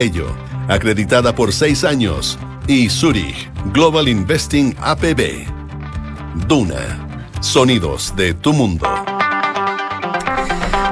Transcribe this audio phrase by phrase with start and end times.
[0.00, 0.28] Ello,
[0.68, 5.44] acreditada por seis años, y Zurich Global Investing APB.
[6.46, 8.86] Duna, sonidos de tu mundo.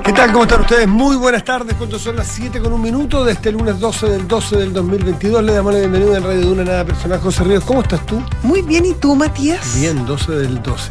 [0.04, 0.32] ¿Qué tal?
[0.32, 0.88] ¿Cómo están ustedes?
[0.88, 1.76] Muy buenas tardes.
[1.76, 5.44] ¿Cuánto son las 7 con un minuto de este lunes 12 del 12 del 2022?
[5.44, 7.20] Le damos la bienvenida en Radio Duna Nada Personal.
[7.20, 8.20] José Ríos, ¿cómo estás tú?
[8.42, 9.78] Muy bien, ¿y tú, Matías?
[9.78, 10.90] Bien, 12 del 12.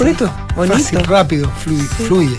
[0.00, 0.78] Bonito, bonito.
[0.78, 1.86] Fácil, rápido, fluye.
[1.96, 2.06] Sí.
[2.06, 2.36] fluye.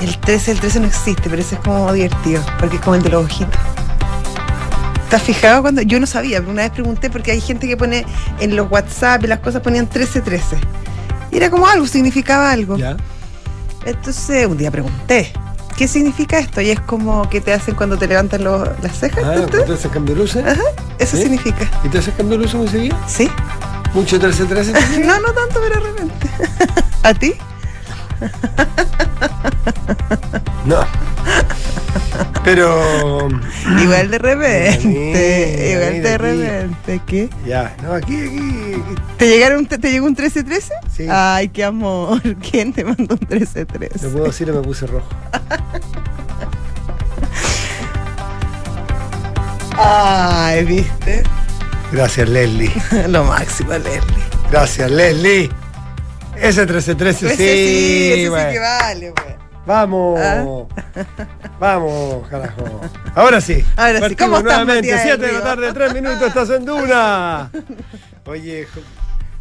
[0.00, 3.02] El 13, el 13 no existe, pero ese es como divertido, porque es como el
[3.02, 3.75] de los ojitos.
[5.16, 5.80] ¿Te has fijado cuando.?
[5.80, 8.04] Yo no sabía, pero una vez pregunté porque hay gente que pone
[8.38, 10.40] en los WhatsApp y las cosas ponían 13-13.
[11.32, 12.76] Y era como algo, significaba algo.
[12.76, 12.98] ¿Ya?
[13.86, 15.32] Entonces un día pregunté,
[15.78, 16.60] ¿qué significa esto?
[16.60, 19.24] Y es como que te hacen cuando te levantan los- las cejas.
[19.24, 19.46] Ah.
[19.50, 20.44] ¿te haces cambio de luces?
[20.44, 20.60] Ajá,
[20.98, 21.66] eso significa.
[21.82, 22.94] ¿Y te haces cambio luces muy seguido?
[23.08, 23.30] ¿Sí?
[23.94, 25.06] ¿Mucho 13-13?
[25.06, 26.28] No, no tanto, pero de repente.
[27.02, 27.32] ¿A ti?
[30.64, 30.78] no.
[32.44, 33.28] Pero.
[33.82, 35.72] Igual de repente.
[35.72, 36.16] Igual de aquí.
[36.18, 37.00] repente.
[37.06, 37.28] ¿Qué?
[37.44, 38.74] Ya, no, aquí, aquí.
[38.74, 38.94] aquí.
[39.18, 40.62] ¿Te, llegaron, te, te llegó un 13-13?
[40.94, 41.06] Sí.
[41.10, 42.20] Ay, qué amor.
[42.50, 44.12] ¿Quién te mandó un No 13-13?
[44.12, 45.08] puedo decir, me puse rojo.
[49.78, 51.22] Ay, ¿viste?
[51.92, 52.72] Gracias, Leslie.
[53.08, 54.00] Lo máximo, Leslie.
[54.50, 55.50] Gracias, Leslie.
[56.40, 57.28] Ese 13-13, sí.
[57.36, 58.48] Sí, ese bueno.
[58.48, 59.34] sí que vale, pues.
[59.66, 60.20] Vamos.
[60.22, 60.44] ¿Ah?
[61.60, 62.80] Vamos, carajo.
[63.14, 63.64] Ahora sí.
[63.76, 64.14] Ahora sí.
[64.14, 64.92] ¿Cómo estás, nuevamente.
[64.92, 67.50] Matías 7 de la tarde, 3 minutos, estás en Duna.
[68.26, 68.66] Oye,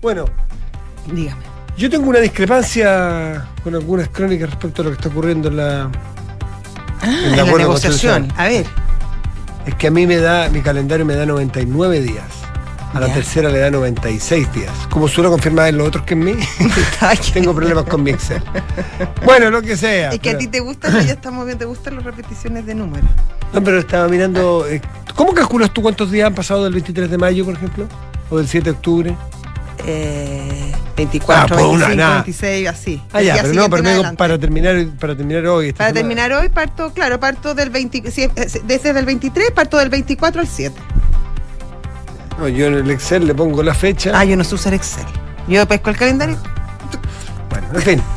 [0.02, 0.26] bueno,
[1.12, 1.42] Dígame.
[1.78, 5.92] yo tengo una discrepancia con algunas crónicas respecto a lo que está ocurriendo en la.
[7.02, 8.28] Ah, en la acuerdo negociación.
[8.30, 8.34] constitucional.
[8.38, 8.66] A ver.
[9.68, 12.24] Es que a mí me da, mi calendario me da 99 días.
[12.96, 13.14] A la Ya.
[13.16, 14.72] tercera le da 96 días.
[14.90, 16.36] Como suelo confirmar en los otros que en mí,
[17.34, 18.42] tengo problemas con mi Excel.
[19.26, 20.12] Bueno, lo que sea.
[20.12, 22.74] Es que a pero- ti te gustan, ya estamos bien, te gustan las repeticiones de
[22.76, 23.10] números.
[23.54, 24.66] No, pero estaba mirando.
[24.68, 24.82] eh,
[25.16, 27.86] ¿Cómo calculas tú cuántos días han pasado del 23 de mayo, por ejemplo?
[28.30, 29.16] ¿O del 7 de octubre?
[29.88, 32.14] Eh, 24, Ah, pues una, 25, nada.
[32.24, 33.02] 26, así.
[33.14, 35.68] Ah, ya, pero no, pero digo, para terminar, para terminar hoy.
[35.68, 36.02] esta Para semana.
[36.08, 38.32] terminar hoy parto, claro, parto del 20, sí, eh,
[38.64, 40.76] desde el 23 parto del 24 al 7.
[42.38, 44.12] No, yo en el Excel le pongo la fecha.
[44.14, 45.06] Ah, yo no sé usar Excel.
[45.48, 46.38] Yo pesco el calendario.
[47.50, 48.02] Bueno, en fin.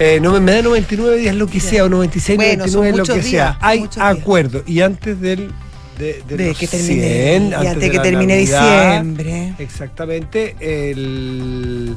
[0.00, 2.98] Eh, no, me, me da 99 días lo que sea, o 96, Bueno, son 99,
[2.98, 3.58] lo que días, sea.
[3.60, 4.16] Hay muchos días.
[4.18, 4.62] acuerdo.
[4.66, 5.52] Y antes del.
[5.96, 9.54] De, de De los que termine, 100, y antes de que termine Navidad, diciembre.
[9.58, 10.56] Exactamente.
[10.60, 11.96] El.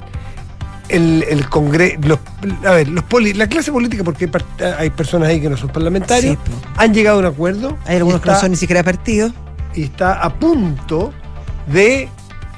[0.89, 2.19] El, el Congreso.
[2.63, 4.29] A ver, los poli- la clase política, porque
[4.77, 7.75] hay, personas ahí que no son parlamentarios, Sí, han llegado a un acuerdo.
[7.85, 9.31] Hay algunos que no son ni siquiera partidos.
[9.73, 11.11] y está a punto
[11.67, 12.09] de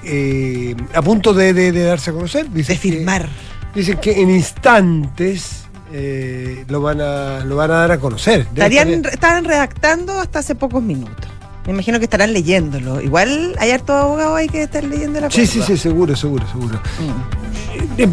[0.03, 2.49] eh, a punto de, de- de darse a conocer.
[2.49, 3.27] Dicen De que- firmar.
[3.75, 5.63] dicen que en instantes
[5.93, 8.41] eh, lo van a lo van a dar a conocer.
[8.53, 11.27] Estarían, estar- estaban redactando hasta hace pocos minutos.
[11.65, 13.01] Me imagino que estarán leyéndolo.
[13.01, 16.79] Igual hay harto abogado ahí que estar leyendo la Sí, sí, sí, seguro, seguro, seguro.
[16.99, 17.99] Mm.
[18.01, 18.07] Eh,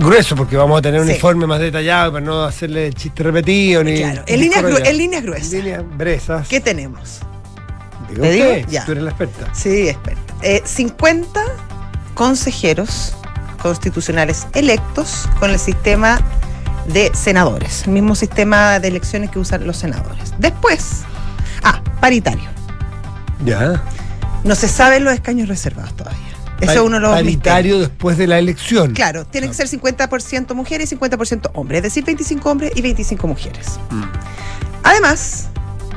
[0.00, 3.98] grueso, porque vamos a tener un informe más detallado para no hacerle chiste repetido ni.
[3.98, 5.52] Claro, en líneas, gru- en líneas gruesas.
[5.52, 6.48] En líneas brezas.
[6.48, 7.20] ¿Qué tenemos?
[8.10, 8.44] Diga ¿Te digo?
[8.50, 8.84] usted, Ya.
[8.84, 9.54] Tú eres la experta.
[9.54, 10.25] Sí, experta.
[10.42, 11.40] Eh, 50
[12.14, 13.14] consejeros
[13.62, 16.20] constitucionales electos con el sistema
[16.86, 20.34] de senadores, el mismo sistema de elecciones que usan los senadores.
[20.38, 21.02] Después,
[21.62, 22.48] ah, paritario.
[23.44, 23.82] Ya.
[24.44, 26.20] No se saben los escaños reservados todavía.
[26.60, 28.94] Eso es uno de los Paritario después de la elección.
[28.94, 33.26] Claro, tiene que ser 50% mujeres y 50% hombres, es decir, 25 hombres y 25
[33.26, 33.78] mujeres.
[33.90, 34.02] Mm.
[34.82, 35.48] Además,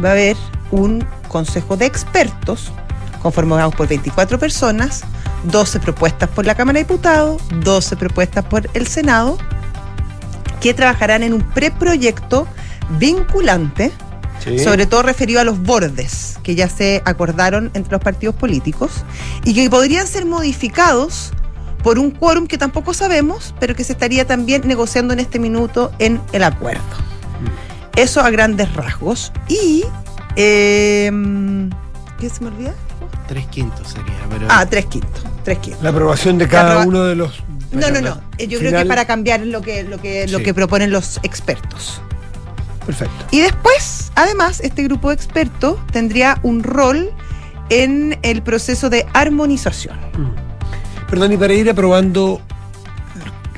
[0.03, 0.35] va a haber
[0.71, 2.71] un consejo de expertos
[3.21, 5.01] conformado por 24 personas,
[5.45, 9.37] 12 propuestas por la Cámara de Diputados, 12 propuestas por el Senado,
[10.61, 12.47] que trabajarán en un preproyecto
[12.97, 13.91] vinculante,
[14.43, 14.57] Sí.
[14.59, 19.03] sobre todo referido a los bordes que ya se acordaron entre los partidos políticos
[19.43, 21.31] y que podrían ser modificados
[21.83, 25.91] por un quórum que tampoco sabemos, pero que se estaría también negociando en este minuto
[25.99, 26.81] en el acuerdo.
[27.97, 29.33] Eso a grandes rasgos.
[29.49, 29.83] Y.
[30.37, 31.11] eh,
[32.19, 32.73] ¿Qué se me olvida?
[33.29, 34.47] Tres quintos sería, pero.
[34.49, 35.23] Ah, tres quintos.
[35.43, 35.83] Tres quintos.
[35.83, 37.43] La aprobación de cada aproba- uno de los.
[37.71, 38.21] No, no, no.
[38.39, 42.01] Yo creo que para cambiar lo que, lo que, lo que proponen los expertos.
[42.87, 43.25] Perfecto.
[43.29, 47.11] Y después, además, este grupo de expertos tendría un rol
[47.69, 49.95] en el proceso de armonización.
[51.07, 52.41] Perdón, y para ir aprobando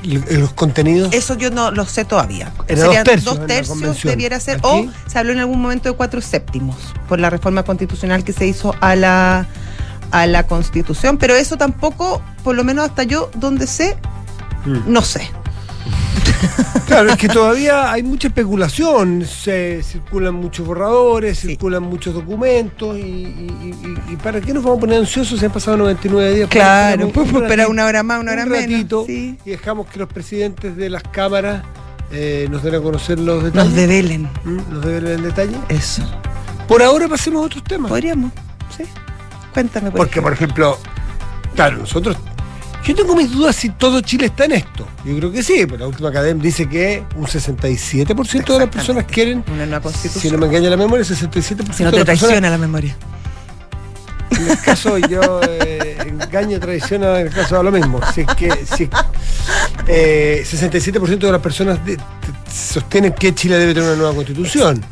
[0.04, 1.14] los contenidos.
[1.14, 2.52] Eso yo no lo sé todavía.
[2.68, 4.12] Era dos tercios la convención.
[4.12, 6.76] debiera ser, Aquí- o se habló en algún momento de cuatro séptimos
[7.08, 9.48] por la reforma constitucional que se hizo a la,
[10.12, 13.98] a la constitución, pero eso tampoco, por lo menos hasta yo donde sé,
[14.66, 14.78] Mm.
[14.94, 15.22] no sé.
[16.88, 21.48] Claro, es que todavía hay mucha especulación, se circulan muchos borradores, Sí.
[21.50, 23.76] circulan muchos documentos y, y-
[24.10, 26.50] y- y ¿para qué nos vamos a poner ansiosos si han pasado 99 días?
[26.50, 28.70] Claro, Pues pues esperamos esperar una hora más, una hora un menos.
[28.72, 29.38] ratito, Sí.
[29.46, 31.64] y dejamos que los presidentes de las cámaras
[32.12, 33.68] eh, nos den a conocer los detalles.
[33.70, 34.24] Nos develen.
[34.44, 34.58] ¿Mm?
[34.74, 35.56] Nos deben el detalle.
[35.70, 36.04] Eso.
[36.68, 37.88] Por ahora pasemos a otros temas.
[37.90, 38.32] Podríamos,
[38.76, 38.84] sí.
[39.54, 39.92] Cuéntame.
[39.92, 40.78] por Porque, por ejemplo,
[41.56, 42.18] claro, nosotros.
[42.84, 44.88] Yo tengo mis dudas si todo Chile está en esto.
[45.06, 49.06] Yo creo que sí, pero la última academia dice que un 67% de las personas
[49.06, 50.34] quieren, Una nueva si constitución.
[50.34, 52.96] no me engaña la memoria, 67% Si no te traiciona la memoria.
[54.32, 58.00] En el caso yo eh, engaño, traiciona, en el caso da lo mismo.
[58.16, 58.90] Si es que si,
[59.88, 61.98] eh, 67% de las personas de-
[62.52, 64.84] sostienen que Chile debe tener una nueva constitución.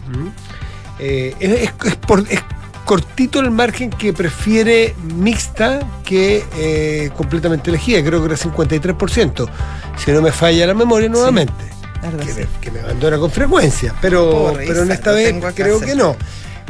[1.00, 2.42] Eh, es, es- es por- es
[2.90, 9.48] cortito el margen que prefiere mixta que eh, completamente elegida, creo que era 53%.
[9.96, 11.54] Si no me falla la memoria nuevamente.
[12.02, 16.16] Que me, que me abandona con frecuencia, pero, pero en esta vez creo que no.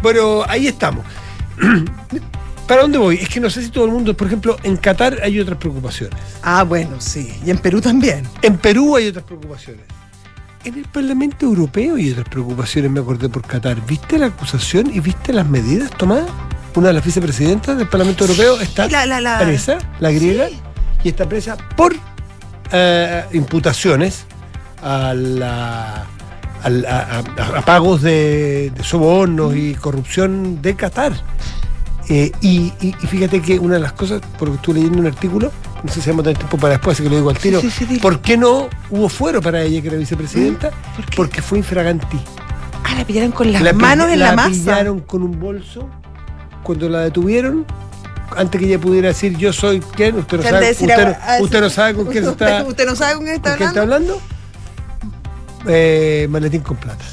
[0.01, 1.05] Bueno, ahí estamos.
[2.67, 3.15] ¿Para dónde voy?
[3.15, 6.19] Es que no sé si todo el mundo, por ejemplo, en Qatar hay otras preocupaciones.
[6.41, 7.33] Ah, bueno, sí.
[7.45, 8.27] Y en Perú también.
[8.41, 9.85] En Perú hay otras preocupaciones.
[10.65, 13.77] En el Parlamento Europeo hay otras preocupaciones, me acordé por Qatar.
[13.85, 16.29] ¿Viste la acusación y viste las medidas tomadas?
[16.75, 20.47] Una de las vicepresidentas del Parlamento Europeo está Sí, la- la- la- presa, la griega,
[20.49, 20.59] Sí.
[21.05, 21.95] y está presa por
[22.71, 24.25] eh, imputaciones
[24.83, 26.05] a, la-
[26.63, 31.13] a- a- a pagos de, de sobornos y corrupción de Qatar.
[32.09, 35.51] Eh, y, y- y fíjate que una de las cosas, porque estuve leyendo un artículo,
[35.83, 37.61] no sé si vamos a tener tiempo para después, así que lo digo al tiro,
[37.61, 38.01] sí, sí, dilo.
[38.01, 40.71] ¿por qué no hubo fuero para ella, que era vicepresidenta?
[40.95, 41.15] ¿Por qué?
[41.15, 42.19] Porque fue infraganti.
[42.83, 44.49] Ah, la pillaron con las La manos en la, masa.
[44.49, 45.89] pillaron con un bolso
[46.63, 47.65] cuando la detuvieron.
[48.35, 51.61] Antes que ella pudiera decir yo soy quién, usted no sabe, usted, a- a- usted
[51.61, 54.21] no sabe con quién está, Usted no sabe con quién está con quién está hablando.
[55.67, 57.03] Eh, maletín con plata.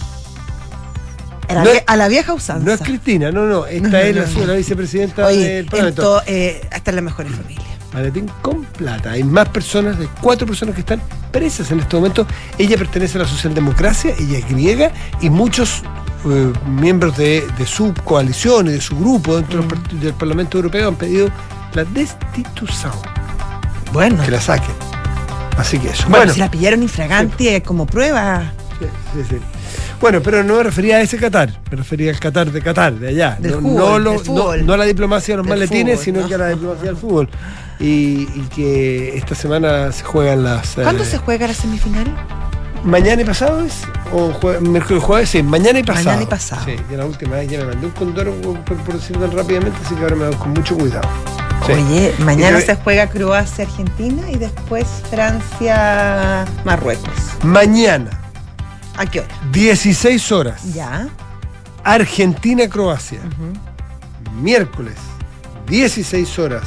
[1.49, 2.65] A la, No vie- es- a la vieja usanza.
[2.65, 3.67] No es Cristina, no, no.
[3.67, 4.47] Esta No, es la, no, no.
[4.47, 6.03] la vicepresidenta Oye, del en Parlamento.
[6.03, 7.66] to- eh, hasta en las mejores familias.
[7.97, 9.13] Maletín con plata.
[9.13, 11.01] Hay más personas, hay cuatro personas que están
[11.33, 12.27] presas en este momento.
[12.59, 14.91] Ella pertenece a la socialdemocracia, ella es griega
[15.23, 15.83] y muchos
[16.27, 20.01] eh, miembros de, de su coalición y de su grupo dentro del Mm.
[20.01, 21.31] del Parlamento Europeo han pedido
[21.73, 22.93] la destitución,
[23.95, 24.23] Bueno.
[24.23, 24.75] que la saquen.
[25.57, 26.03] Así que eso.
[26.03, 29.37] Bueno, Bueno, si la pillaron infragante como prueba sí, sí, sí.
[30.01, 33.09] Bueno, pero no me refería a ese Qatar, me refería al Qatar de Qatar, de
[33.09, 33.37] allá.
[33.41, 34.67] Del no, fútbol, no, lo- del no- fútbol.
[34.67, 36.29] no a la diplomacia de los Del maletines, fútbol, sino ¿no?
[36.29, 37.29] que a la diplomacia del fútbol.
[37.81, 40.75] Y, y que esta semana se juegan las.
[40.75, 42.15] ¿Cuándo eh, se juega la semifinal?
[42.85, 43.83] ¿Mañana y pasado es?
[44.13, 45.31] ¿O jue- miércoles y jueves?
[45.31, 46.05] Sí, mañana y pasado.
[46.07, 46.63] Mañana y pasado.
[46.67, 49.77] Sí, ya la última vez ya me mandé un condoro por, por, decirlo tan rápidamente,
[49.85, 51.09] así que ahora me voy con mucho cuidado.
[51.67, 51.73] Sí.
[51.73, 57.11] Oye, mañana se juega Croacia-Argentina y después Francia-Marruecos.
[57.43, 58.11] Mañana,
[58.97, 59.35] ¿A qué hora?
[59.53, 61.09] 16 horas, Ya.
[61.85, 63.21] Argentina-Croacia.
[64.41, 64.95] Miércoles,
[65.69, 66.63] 16 horas,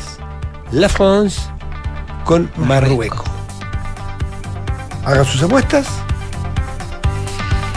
[0.72, 1.42] La France
[2.26, 2.68] con Marruecos.
[2.68, 3.26] Marruecos.
[5.06, 5.88] Hagan sus apuestas.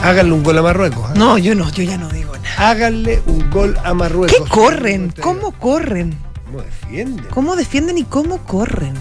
[0.03, 1.11] Háganle un gol a Marruecos.
[1.11, 1.15] ¿eh?
[1.17, 2.71] No, yo no, yo ya no digo nada.
[2.71, 4.37] Háganle un gol a Marruecos.
[4.37, 5.15] ¿Qué corren?
[5.21, 6.17] ¿Cómo corren?
[6.47, 7.27] ¿Cómo defienden?
[7.31, 8.95] ¿Cómo defienden y cómo corren?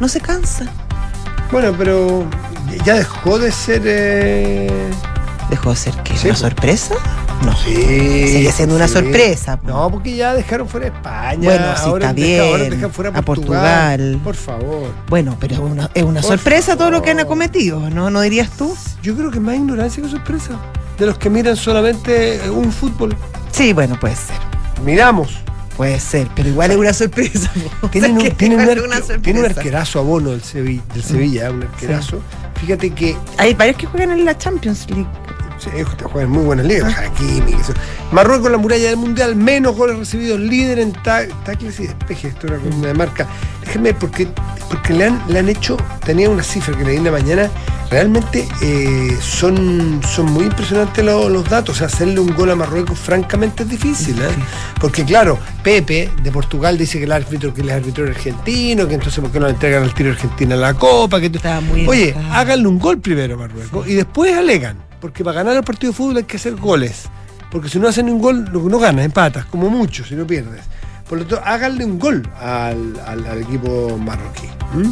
[0.00, 0.68] No se cansan.
[1.52, 2.24] Bueno, pero
[2.84, 3.82] ya dejó de ser.
[3.84, 4.90] eh,
[5.50, 6.16] ¿Dejó de ser qué?
[6.16, 6.40] Sí, ¿Una po.
[6.40, 6.94] sorpresa?
[7.44, 7.54] No.
[7.56, 7.74] Sí.
[7.74, 9.68] Sigue siendo una sorpresa, po.
[9.68, 11.40] No, porque ya dejaron fuera España.
[11.42, 12.70] Bueno, sí, ahora está deja- ahora bien.
[12.70, 13.98] dejan fuera a Portugal.
[13.98, 14.20] Portugal.
[14.24, 14.88] Por favor.
[15.08, 18.10] Bueno, pero es una, es una sorpresa todo lo que han acometido, ¿no?
[18.10, 18.74] ¿No dirías tú?
[19.02, 20.50] Yo creo que más ignorancia que sorpresa.
[20.98, 23.14] De los que miran solamente eh, un fútbol.
[23.50, 24.36] Sí, bueno, puede ser.
[24.84, 25.38] Miramos.
[25.76, 27.50] Puede ser, pero igual es una sorpresa.
[27.90, 29.22] Tienen un, tienen un es arque- una sorpresa.
[29.22, 32.20] tiene un arquerazo a bono del Sevilla, del Sevilla un arquerazo.
[32.62, 35.08] Fíjate que Hay varios que juegan en la Champions League.
[35.62, 37.72] Sí, te juegan muy buenas ligas, Hakimi, eso.
[38.10, 42.28] Marruecos, la muralla del mundial, menos goles recibidos, líder en ta- tackles y despeje.
[42.28, 43.26] Esto era como una marca.
[43.64, 44.26] Déjenme, porque,
[44.68, 47.48] porque le, han, le han hecho, tenía una cifra que leí en la mañana,
[47.90, 51.76] realmente eh, son, son muy impresionantes lo- los datos.
[51.76, 54.16] O sea, hacerle un gol a Marruecos, francamente, es difícil.
[54.20, 54.26] ¿eh?
[54.80, 58.94] Porque, claro, Pepe de Portugal dice que el árbitro, que el árbitro era argentino, que
[58.94, 61.20] entonces, ¿por qué no le entregan al tiro Argentina la copa?
[61.20, 62.34] Que Estaba muy Oye, enojado.
[62.34, 64.76] háganle un gol primero a Marruecos y después alegan.
[65.02, 67.02] Porque para ganar el partido de fútbol hay que hacer goles.
[67.50, 70.26] Porque si no hacen un gol, lo que no ganas, empatas, como mucho, si no
[70.26, 70.62] pierdes.
[71.06, 74.46] Por lo tanto, háganle un gol al, al- al equipo marroquí.
[74.74, 74.88] ¿m?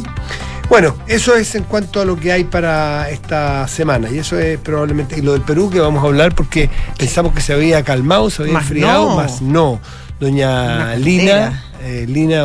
[0.69, 4.09] Bueno, eso es en cuanto a lo que hay para esta semana.
[4.11, 5.17] Y eso es probablemente.
[5.17, 8.43] Y lo del Perú que vamos a hablar porque pensamos que se había calmado, se
[8.43, 9.15] había Más enfriado, no.
[9.15, 9.79] más no.
[10.19, 12.43] Doña Lina, eh, Lina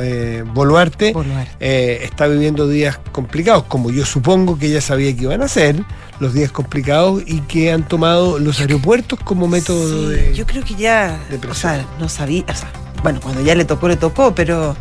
[0.00, 1.50] eh, Boluarte, Boluarte.
[1.60, 5.84] eh, está viviendo días complicados, como yo supongo que ella sabía que iban a ser,
[6.20, 10.34] los días complicados y que han tomado los aeropuertos como método Sí, de...
[10.34, 11.18] Yo creo que ya,
[11.50, 12.70] o sea, no sabía, o sea,
[13.02, 14.76] bueno, cuando ya le tocó, le tocó, pero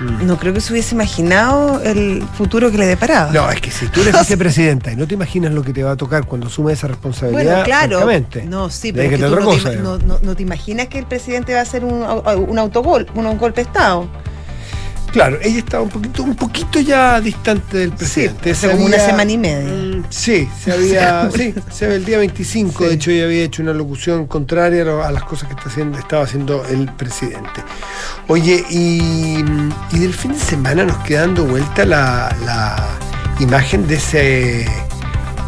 [0.00, 0.28] Mm.
[0.28, 3.32] no creo que se hubiese imaginado el futuro que le deparaba.
[3.32, 5.90] No, es que si tú eres vicepresidenta y no te imaginas lo que te va
[5.90, 8.06] a tocar cuando asumes esa responsabilidad, Bueno, claro.
[8.48, 10.42] No, sí, pero es que te tú otra no, cosa, te, no, no- no te
[10.44, 14.06] imaginas que el presidente va a hacer un, un autogol, un, un golpe de Estado.
[15.12, 18.50] Claro, ella estaba un poquito, un poquito ya distante del presidente.
[18.50, 19.72] hace Se como una semana y media.
[19.72, 22.94] Mm, Sí, se había, sí, se había el día 25, de Sí.
[22.96, 26.64] hecho ella había hecho una locución contraria a las cosas que está haciendo, estaba haciendo
[26.66, 27.62] el presidente.
[28.28, 29.42] Oye, y,
[29.92, 32.86] y del fin de semana nos queda dando vuelta la, la
[33.40, 34.66] imagen de ese,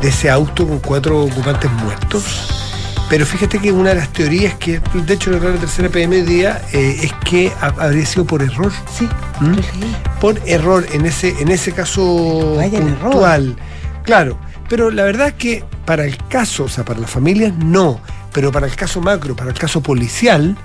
[0.00, 2.69] de ese auto con cuatro ocupantes muertos.
[3.10, 6.62] Pero fíjate que una de las teorías que, de hecho, en la tercera PM día
[6.72, 8.72] eh, es que ha- habría sido por error.
[8.96, 9.06] Sí,
[9.40, 9.54] ¿Mm?
[9.56, 13.56] lo por error en ese, en ese caso Vaya puntual.
[14.04, 14.38] Claro,
[14.68, 18.00] pero la verdad es que para el caso, o sea, para las familias no,
[18.32, 20.56] pero para el caso macro, para el caso policial,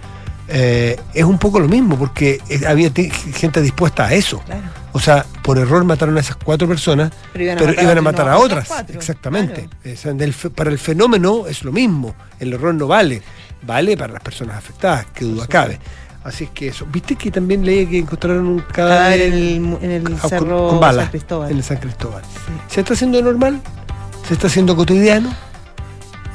[0.48, 2.92] eh, es un poco lo mismo, porque eh, había
[3.34, 4.40] gente dispuesta a eso.
[4.46, 4.62] Claro.
[4.96, 7.98] O sea, por error mataron a esas cuatro personas, Pero iban a pero matar iban
[7.98, 9.68] a a matar a otras Exactamente.
[9.94, 12.16] O sea, del fe- para el fenómeno es lo mismo.
[12.40, 13.22] El error no vale.
[13.62, 15.80] Vale para las personas afectadas, que duda cabe.
[16.24, 16.86] Así es que eso.
[16.90, 19.34] ¿Viste que también leí que encontraron un Cadáver en
[19.82, 21.52] el, en cerro con bala San Cristóbal.
[21.52, 22.24] en el San Cristóbal.
[22.70, 23.60] ¿Se está haciendo normal?
[24.28, 25.30] ¿Se está haciendo cotidiano?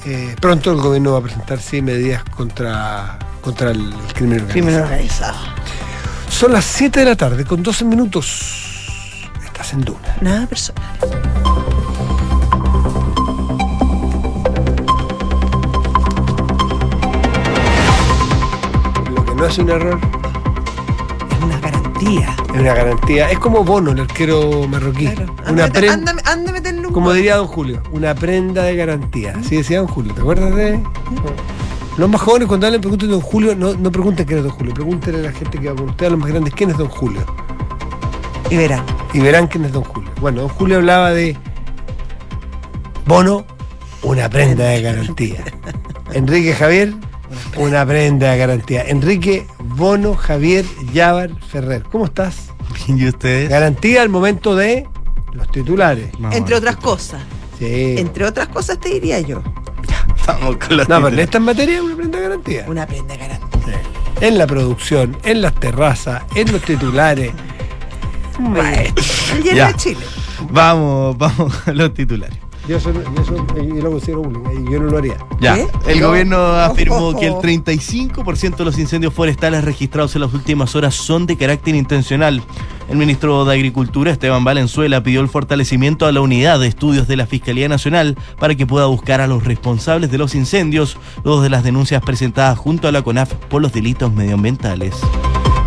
[0.05, 4.51] Eh, pronto el gobierno va a presentar sí, medidas contra, contra el, el crimen organizado.
[4.53, 5.39] Crimen organizado.
[6.41, 9.21] Son las 7 de la tarde, con 12 minutos.
[9.45, 10.17] Estás en Duna.
[10.23, 10.83] Nada personal.
[19.15, 20.01] Lo que no es un error
[21.31, 22.35] Es una garantía.
[22.55, 23.31] es una garantía.
[23.31, 25.09] Es como Bono, el arquero marroquí.
[25.09, 25.37] Claro.
[25.47, 29.35] Una a meterle un como diría don Julio, una prenda de garantía.
[29.39, 30.15] Así decía don Julio.
[30.15, 30.83] ¿Te acuerdas de.?
[32.01, 34.73] Los más jóvenes cuando hablan pregunten don Julio, no, no pregunten quién es don Julio,
[34.73, 36.89] pregúntenle a la gente que va con usted, a los más grandes, quién es don
[36.89, 37.21] Julio.
[38.49, 38.87] Y verán.
[39.13, 40.11] y verán quién es Don Julio.
[40.19, 41.37] Bueno, Don Julio hablaba de
[43.05, 43.45] Bono,
[44.01, 45.45] una prenda de garantía.
[46.15, 46.95] Enrique Javier,
[47.59, 48.83] una prenda de garantía.
[48.89, 50.65] Enrique Bono Javier
[50.95, 51.83] Llávar Ferrer.
[51.83, 52.49] ¿Cómo estás?
[52.89, 53.51] ¿Y ustedes?
[53.51, 54.89] Garantía al momento de
[55.35, 56.11] los titulares.
[56.19, 57.21] Vamos Entre otras cosas.
[57.59, 57.97] Sí.
[57.99, 59.43] Entre otras cosas te diría yo.
[60.27, 62.65] Vamos con los No, pero en esta materia es una prenda de garantía.
[62.69, 63.83] Una prenda garantía.
[64.21, 67.33] En la producción, en las terrazas, en los titulares.
[68.39, 69.05] Maestro.
[69.37, 70.01] El de Chile.
[70.51, 72.39] Vamos, vamos con los titulares.
[72.71, 75.17] Yo, soy- yo lo considero bullying, y yo no lo haría.
[75.41, 75.67] Ya, ¿Qué?
[75.89, 76.07] el No.
[76.09, 77.41] gobierno afirmó que el Ojo.
[77.41, 82.41] 35% de los incendios forestales registrados en las últimas horas son de carácter intencional.
[82.89, 87.17] El ministro de Agricultura, Esteban Valenzuela, pidió el fortalecimiento a la unidad de estudios de
[87.17, 91.51] la Fiscalía Nacional para que pueda buscar a los responsables de los incendios, luego de
[91.51, 94.95] las denuncias presentadas junto a la CONAF por los delitos medioambientales.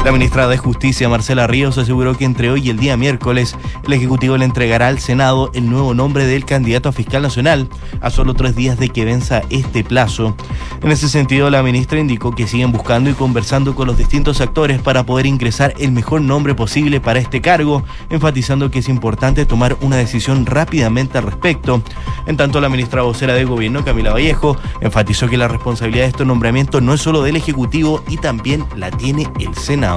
[0.04, 3.56] La ministra de Justicia, Marcela Ríos, aseguró que entre hoy y el día miércoles,
[3.88, 7.70] el Ejecutivo le entregará al Senado el nuevo nombre del candidato a fiscal nacional,
[8.02, 10.36] a solo tres días de que venza este plazo.
[10.82, 14.82] En ese sentido, la ministra indicó que siguen buscando y conversando con los distintos actores
[14.82, 19.78] para poder ingresar el mejor nombre posible para este cargo, enfatizando que es importante tomar
[19.80, 21.82] una decisión rápidamente al respecto.
[22.28, 26.28] En tanto, la ministra vocera de Gobierno, Camila Vallejo, enfatizó que la responsabilidad de estos
[26.28, 29.93] nombramientos no es solo del Ejecutivo y también la tiene el Senado.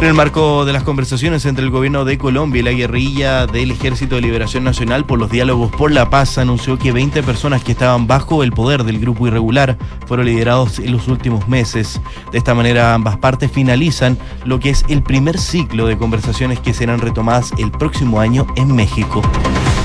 [0.00, 3.72] En el marco de las conversaciones entre el gobierno de Colombia y la guerrilla del
[3.72, 7.72] Ejército de Liberación Nacional por los diálogos por la paz, anunció que 20 personas que
[7.72, 9.76] estaban bajo el poder del grupo irregular
[10.06, 12.00] fueron liderados en los últimos meses.
[12.30, 16.74] De esta manera, ambas partes finalizan lo que es el primer ciclo de conversaciones que
[16.74, 19.20] serán retomadas el próximo año en México.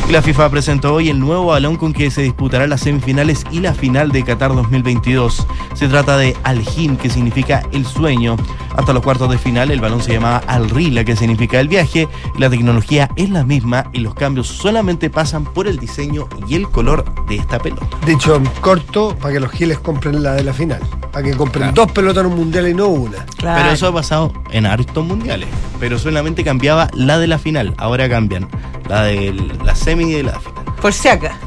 [0.10, 3.74] La FIFA presentó hoy el nuevo balón con que se disputarán las semifinales y la
[3.74, 5.48] final de Qatar 2022.
[5.74, 8.36] Se trata de Al-Hin, que significa el sueño.
[8.76, 12.08] Hasta los cuartos de final el balón se llamaba Al-Rila, que significa el viaje.
[12.38, 16.68] La tecnología es la misma y los cambios solamente pasan por el diseño y el
[16.70, 17.86] color de esta pelota.
[18.06, 20.82] Dicho en corto, para que los giles compren la de la final.
[21.12, 21.74] Para que compren Claro.
[21.76, 23.26] dos pelotas en un mundial y no una.
[23.38, 23.62] Claro.
[23.62, 25.48] Pero eso ha pasado en hartos mundiales.
[25.80, 27.74] Pero solamente cambiaba la de la final.
[27.78, 28.48] Ahora cambian
[28.90, 29.32] la de
[29.64, 30.64] la semi y de la final.
[30.82, 31.38] Por si acá.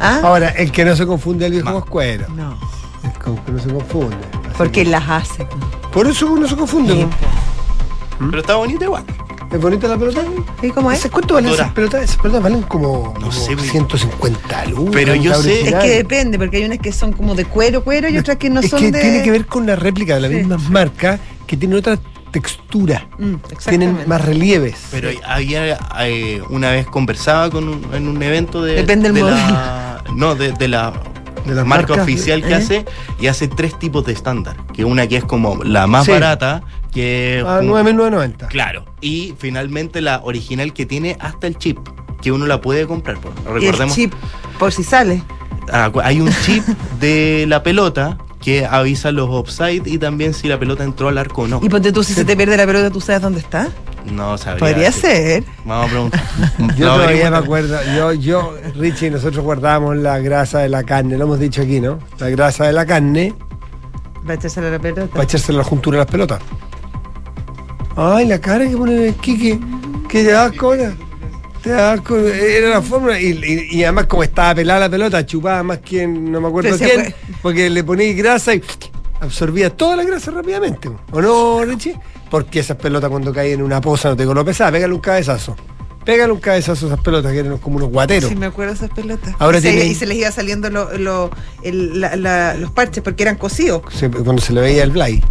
[0.00, 0.20] ¿Ah?
[0.24, 1.78] Ahora, el que no se confunde el viejo No.
[1.80, 2.26] Pascuero.
[2.34, 2.58] No.
[3.04, 3.12] El
[3.44, 4.16] que no se confunde.
[4.58, 5.46] Porque que- las hace.
[5.92, 6.94] Por eso uno se confunde.
[6.94, 7.10] Sí, ¿no?
[8.30, 9.04] Pero está bonito igual.
[9.50, 10.22] ¿Es bonita la pelota?
[10.62, 11.00] ¿Y cómo es?
[11.00, 12.04] ¿Ese cuánto valen esas pelotas?
[12.04, 13.68] Esas pelotas valen como, No como sé, güey.
[13.68, 14.90] 150 lucas.
[14.94, 17.84] Pero yo la sé- Es que depende, porque hay unas que son como de cuero,
[17.84, 19.00] cuero y otras que no es son que de.
[19.00, 20.36] tiene que ver con la réplica de las Sí.
[20.38, 21.98] mismas marcas que tienen otra
[22.30, 23.34] textura, Mm,
[23.68, 24.76] tienen más relieves.
[24.90, 29.20] Pero había eh, una vez conversaba con un- en un evento de, Depende del de
[29.22, 29.36] modelo.
[29.36, 30.94] la no de, de la
[31.46, 32.54] De las marca marcas, oficial que ¿eh?
[32.54, 32.84] hace
[33.20, 36.12] y hace tres tipos de estándar, que una que es como la más Sí.
[36.12, 38.46] barata, que es a un- 9.990.
[38.48, 41.78] claro, y finalmente la original que tiene hasta el chip,
[42.20, 43.18] que uno la puede comprar.
[43.18, 43.34] pues.
[43.34, 44.12] Y el Recordemos, chip,
[44.58, 45.22] por si sale.
[45.72, 46.64] ah, hay un chip
[47.00, 51.42] de la pelota que avisa los offside y también si la pelota entró al arco
[51.42, 51.60] o no.
[51.62, 53.68] Y ponte tú, si se te pierde la pelota, ¿tú sabes dónde está?
[54.10, 54.58] No sabría.
[54.60, 55.00] Podría decir.
[55.02, 55.44] ser.
[55.64, 56.22] Vamos a preguntar.
[56.76, 61.16] Yo No, todavía me acuerdo, yo, yo, Richie, nosotros guardábamos la grasa de la carne,
[61.16, 61.98] lo hemos dicho aquí, ¿no?
[62.18, 63.34] La grasa de la carne
[64.28, 65.06] Va a echársela la pelota.
[65.06, 66.40] para echarse la juntura a las pelotas.
[67.96, 69.60] Ay, la cara que pone el Kike,
[70.08, 70.74] que te da asco.
[71.62, 73.20] Te da asco, era la fórmula.
[73.20, 76.76] Y, y- y además, como estaba pelada la pelota, chupaba más que no me acuerdo
[76.78, 78.62] Pero quién, porque le ponía grasa y
[79.20, 80.90] absorbía toda la grasa rápidamente.
[81.12, 81.96] ¿O no, Richie?
[82.32, 85.54] Porque esas pelotas cuando caen en una poza no te lo pesada, pégale un cabezazo.
[86.02, 88.30] Pégale un cabezazo a esas pelotas que eran como unos guateros.
[88.30, 89.34] Sí, me acuerdo de esas pelotas.
[89.38, 91.30] Ahora y, se, y se les iba saliendo lo- lo-
[91.62, 93.82] el- la- la- los parches porque eran cosidos.
[93.92, 95.22] Se- cuando se le veía el blay.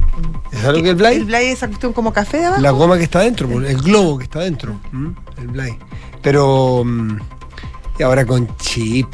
[0.51, 1.17] ¿Sabes lo que es el blay?
[1.17, 2.61] El blay es cuestión como café de abajo.
[2.61, 4.79] La goma que está dentro, pues, el globo que está dentro.
[5.39, 5.77] El blay.
[6.21, 6.83] Pero.
[6.85, 7.17] mm,
[7.99, 9.07] Y ahora con chip.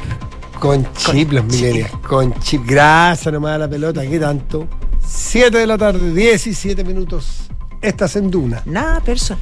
[0.60, 1.90] Con chip los millennials.
[2.06, 2.66] Con chip.
[2.66, 4.02] Grasa nomás a la pelota.
[4.06, 4.66] ¿Qué tanto?
[5.04, 7.47] 7 de la tarde, 17 minutos.
[7.80, 8.62] Estás en Duna.
[8.66, 9.40] Nada personal.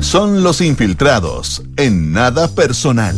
[0.00, 3.14] Son los infiltrados en nada personal.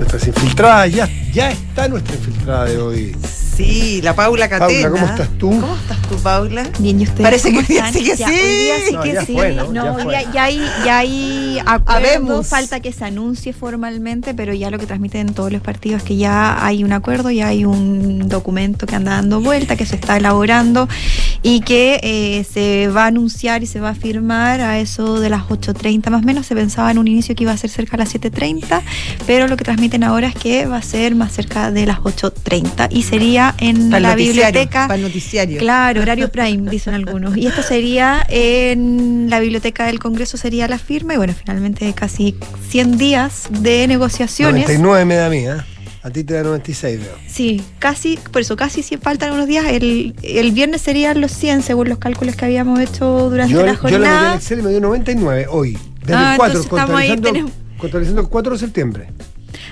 [0.00, 0.92] Nuestras infiltradas.
[0.92, 3.16] Ya, ya está nuestra infiltrada de hoy.
[3.56, 4.88] Sí, la Paula Catena.
[4.88, 5.50] Paula, ¿cómo estás tú?
[5.50, 6.66] ¿Cómo estás tú, Paula?
[6.78, 7.92] Bien, ¿y ustedes Parece que están?
[7.92, 8.34] sí, que Ya, sí.
[8.34, 9.32] Hoy día sí No, que ya sí.
[9.34, 10.10] fue, ¿no?
[10.10, 14.86] Ya ya hay, ya hay acuerdo, falta que se anuncie formalmente, pero ya lo que
[14.86, 18.86] transmiten en todos los partidos es que ya hay un acuerdo, ya hay un documento
[18.86, 20.88] que anda dando vuelta, que se está elaborando
[21.42, 25.30] y que eh, se va a anunciar y se va a firmar a eso de
[25.30, 26.46] las 8.30 más o menos.
[26.46, 28.82] Se pensaba en un inicio que iba a ser cerca de las 7.30,
[29.26, 32.88] pero lo que transmiten ahora es que va a ser más cerca de las 8.30
[32.90, 34.86] y sería en Para la biblioteca.
[34.86, 35.58] Para el noticiario.
[35.58, 37.36] Claro, horario prime, dicen algunos.
[37.36, 41.14] Y esto sería en la biblioteca del Congreso, sería la firma.
[41.14, 42.36] Y bueno, finalmente casi
[42.68, 44.62] 100 días de negociaciones.
[44.62, 45.69] 99 me da a mí, ¿eh?
[46.02, 47.14] A ti te da 96, veo.
[47.28, 49.66] Sí, casi, por eso casi 100 faltan unos días.
[49.66, 53.72] El, el viernes serían los 100, según los cálculos que habíamos hecho durante Yo, la
[53.74, 54.34] yo le metí en jornada.
[54.36, 55.76] Excel y me dio 99 hoy.
[56.00, 59.08] Desde Ah, el 4, entonces estamos ahí, contabilizando, tenemos- contabilizando el 4 de septiembre.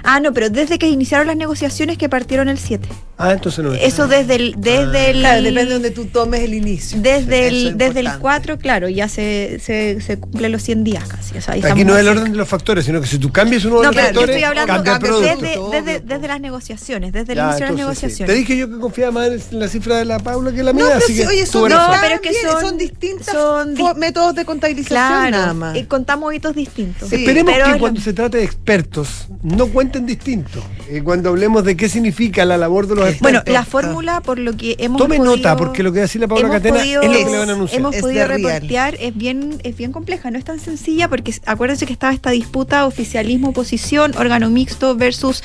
[0.05, 2.89] Ah, no, pero desde que iniciaron las negociaciones que partieron el 7.
[3.21, 3.75] Ah, entonces no.
[3.75, 7.01] Eso desde el, desde el Claro, depende de donde tú tomes el inicio.
[7.01, 8.21] Desde Eso es el, desde el importante.
[8.23, 11.37] 4, claro, ya se, se, se cumplen los 100 días casi.
[11.37, 12.21] O sea, ahí Aquí no es el cerca.
[12.21, 14.15] orden de los factores, sino que si tú cambias uno de No, los pero yo
[14.15, 15.71] factores, estoy hablando cambia el cambia producto.
[15.73, 18.07] desde, desde, desde las negociaciones, desde el Ya, inicio de las entonces sí.
[18.23, 18.35] negociaciones.
[18.35, 20.85] Te dije yo que confiaba más en la cifra de la Paula que la mía,
[20.85, 21.69] No, pero así sí, que oye, son.
[21.71, 25.77] No, pero es que son- son distintas son di- métodos de contabilización Claro, nada más.
[25.77, 27.09] eh, contamos hitos distintos.
[27.09, 30.63] Sí, Esperemos pero que es cuando se trate de expertos no cuenten distinto.
[30.89, 34.57] Eh, cuando hablemos de qué significa la labor de los Bueno, la fórmula, por lo
[34.57, 37.03] que hemos Tome podido- nota, porque lo que va a decir la Paula Catena podido-
[37.03, 37.81] es lo que le van a anunciar.
[37.81, 41.87] Hemos Es podido reportear, es bien, es bien compleja, no es tan sencilla, porque acuérdense
[41.87, 45.43] que estaba esta disputa oficialismo-oposición, órgano mixto versus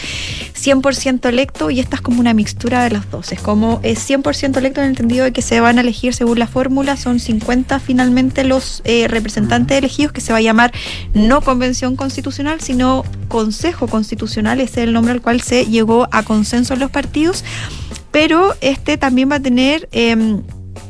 [0.53, 3.31] 100% electo, y esta es como una mixtura de los dos.
[3.31, 6.39] Es como es 100% electo en el entendido de que se van a elegir según
[6.39, 10.71] la fórmula, son 50 finalmente los eh, representantes elegidos, que se va a llamar
[11.13, 16.23] no convención constitucional, sino Consejo Constitucional, ese es el nombre al cual se llegó a
[16.23, 17.43] consenso en los partidos,
[18.11, 19.87] pero este también va a tener...
[19.91, 20.41] em,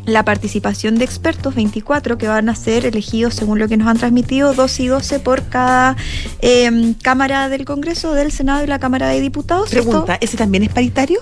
[0.06, 3.97] la participación de expertos, 24, que van a ser elegidos según lo que nos han
[3.97, 5.95] transmitido, 12 y 12 por cada
[6.41, 9.69] em, Cámara del Congreso, del Senado y la Cámara de Diputados.
[9.69, 11.21] Pregunta, ¿ese también es paritario?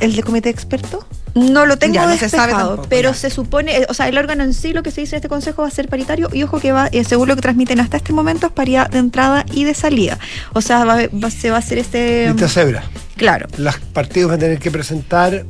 [0.00, 0.50] ¿El de comité?
[0.50, 1.06] Esto
[1.38, 3.14] no lo tengo Ya, no se despejado, sabe tampoco, pero ya.
[3.16, 5.28] se supone, eh, o sea, el órgano en sí, lo que se dice en este
[5.28, 7.96] consejo va a ser paritario y ojo que va, eh, según lo que transmiten hasta
[7.96, 10.18] este momento, es paridad de entrada y de salida.
[10.52, 12.26] O sea, va- va- se va a hacer este...
[12.28, 12.82] Lista cebra.
[13.16, 15.44] Claro, Los partidos van a tener que presentar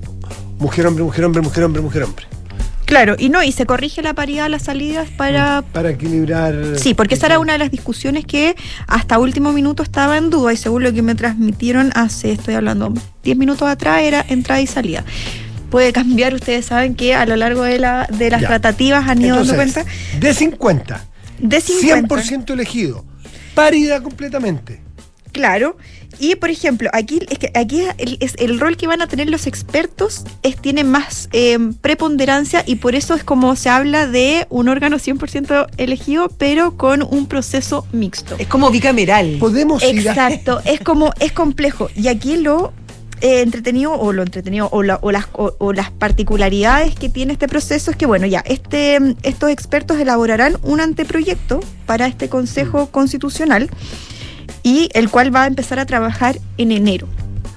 [0.59, 2.24] mujer, hombre, mujer, hombre, mujer, hombre, mujer, hombre.
[2.87, 6.55] claro, y no, y se corrige la paridad a las salidas para Para equilibrar.
[6.79, 10.53] Sí, porque esa era una de las discusiones que hasta último minuto estaba en duda
[10.55, 14.66] y según lo que me transmitieron hace, estoy hablando, 10 minutos atrás era entrada y
[14.66, 15.05] salida.
[15.71, 18.49] Puede cambiar, ustedes saben que a lo largo de, la, de las Ya.
[18.49, 19.85] tratativas han ido dando cuenta
[20.19, 21.05] de 50,
[21.41, 22.15] de 50.
[22.17, 23.05] 100% elegido.
[23.55, 24.81] Paridad completamente.
[25.33, 25.77] Claro.
[26.19, 29.07] Y por ejemplo, aquí es que aquí es el, es el rol que van a
[29.07, 34.07] tener los expertos es tiene más eh, preponderancia y por eso es como se habla
[34.07, 38.37] de un órgano 100% elegido, pero con un proceso mixto.
[38.39, 39.37] Es como bicameral.
[39.39, 42.73] Podemos ir a- Exacto, es como es complejo y aquí lo
[43.21, 47.33] eh, entretenido o lo entretenido o, la- o las, o- o las particularidades que tiene
[47.33, 52.87] este proceso es que bueno ya este estos expertos elaborarán un anteproyecto para este Consejo
[52.91, 53.69] Constitucional
[54.63, 57.07] y el cual va a empezar a trabajar en enero.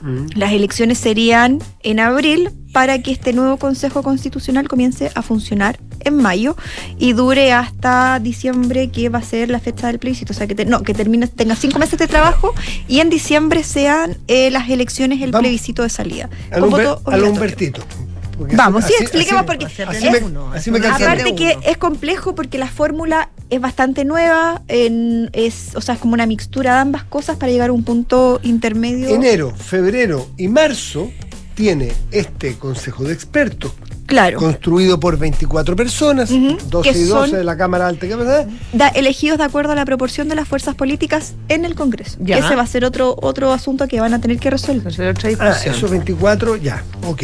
[0.01, 0.27] Mm.
[0.35, 6.15] Las elecciones serían en abril para que este nuevo Consejo Constitucional comience a funcionar en
[6.15, 6.55] mayo
[6.97, 10.33] y dure hasta diciembre, que va a ser la fecha del plebiscito.
[10.33, 12.53] O sea, que, te- no, que termine, tenga cinco meses de trabajo
[12.87, 15.43] y en diciembre sean eh, las elecciones el Vamos.
[15.43, 16.29] plebiscito de salida.
[16.49, 17.31] a con lo Humber- voto a lo obligatorio.
[17.31, 17.81] Humbertito.
[18.41, 21.03] Porque Vamos, sí, expliquemos porque así es- me, uno, así es me una cansé.
[21.05, 21.61] Aparte que uno.
[21.65, 26.25] es complejo porque la fórmula es bastante nueva, en- es, o sea, es como una
[26.25, 29.09] mixtura de ambas cosas para llegar a un punto intermedio.
[29.09, 31.11] Enero, febrero y marzo
[31.53, 33.73] tiene este consejo de expertos
[34.05, 34.37] Claro.
[34.39, 38.07] construido por 24 personas, Ujú, 12 que y 12 son- de la Cámara Alta.
[38.07, 38.45] ¿qué pasa?
[38.73, 42.17] da- elegidos de acuerdo a la proporción de las fuerzas políticas en el Congreso.
[42.19, 42.37] Ya.
[42.39, 44.93] Ese va a ser otro, otro asunto que van a tener que resolver.
[45.39, 47.23] Ah, esos 24, ya, ok.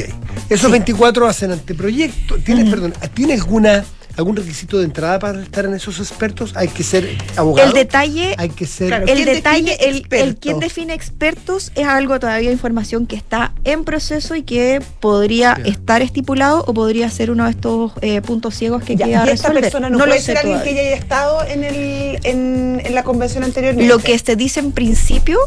[0.49, 2.43] Esos 24 hacen anteproyectos.
[2.43, 3.83] ¿Tienes, perdón, ¿tiene alguna,
[4.17, 6.53] algún requisito de entrada para estar en esos expertos?
[6.55, 7.67] ¿Hay que ser abogado?
[7.67, 8.87] El detalle, Hay que ser...
[8.87, 9.05] Claro.
[9.07, 13.83] el ¿quién detalle, el, el quien define expertos es algo todavía información que está en
[13.83, 18.83] proceso y que podría estar estipulado o podría ser uno de estos eh, puntos ciegos
[18.83, 19.61] que Ya, queda y esta resolver.
[19.63, 23.03] persona no, lo puede ser alguien que ya haya estado en, el, en, en la
[23.03, 23.75] convención anterior.
[23.77, 25.37] Lo que se dice en principio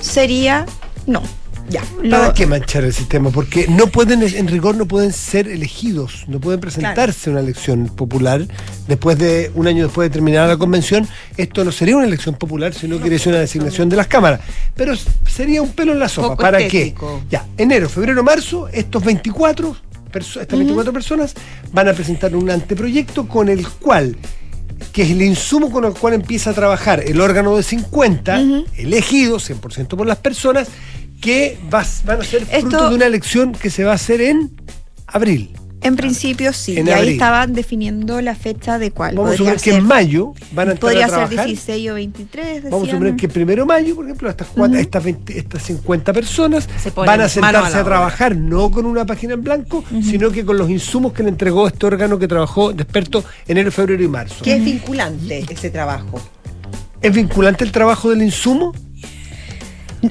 [0.00, 0.66] sería
[1.06, 1.22] no.
[1.70, 1.82] Ya.
[2.10, 3.30] ¿Para Lo- qué manchar el sistema?
[3.30, 7.86] Porque no pueden, en rigor, no pueden ser elegidos, no pueden presentarse a una elección
[7.86, 8.44] popular
[8.88, 11.06] después de un año después de terminar la convención.
[11.36, 14.40] Esto no sería una elección popular, sino que sería una designación de las cámaras.
[14.74, 14.94] Pero
[15.28, 16.30] sería un pelo en la sopa.
[16.30, 17.20] Poco ¿Para estético.
[17.20, 17.26] qué?
[17.36, 19.76] Ya, enero, febrero, marzo, estos 24,
[20.12, 21.34] perso- estas 24 personas
[21.72, 24.16] van a presentar un anteproyecto con el cual
[24.92, 28.64] que es el insumo con el cual empieza a trabajar el órgano de 50, Ujú.
[28.78, 30.68] elegido 100% por las personas,
[31.20, 34.20] que vas- van a ser fruto Esto- de una elección que se va a hacer
[34.20, 34.50] en
[35.06, 35.50] abril.
[35.82, 36.76] En principio sí.
[36.76, 37.12] En y ahí abril.
[37.14, 39.16] estaban definiendo la fecha de cuál.
[39.16, 41.46] Vamos a suponer que en ser- mayo van a entrar Podría a ser trabajar.
[41.46, 42.44] 16 o 23.
[42.64, 42.96] Vamos a decían.
[42.96, 44.82] suponer que el primero de mayo, por ejemplo, estas, cuatro- Ujú.
[44.82, 49.42] estas, 20 estas 50 personas van a sentarse a, trabajar no con una página en
[49.42, 53.24] blanco, sino que con los insumos que le entregó este órgano que trabajó de experto
[53.48, 54.44] enero, febrero y marzo.
[54.44, 56.20] Que es vinculante ese trabajo.
[57.00, 58.74] ¿Es vinculante el trabajo del insumo?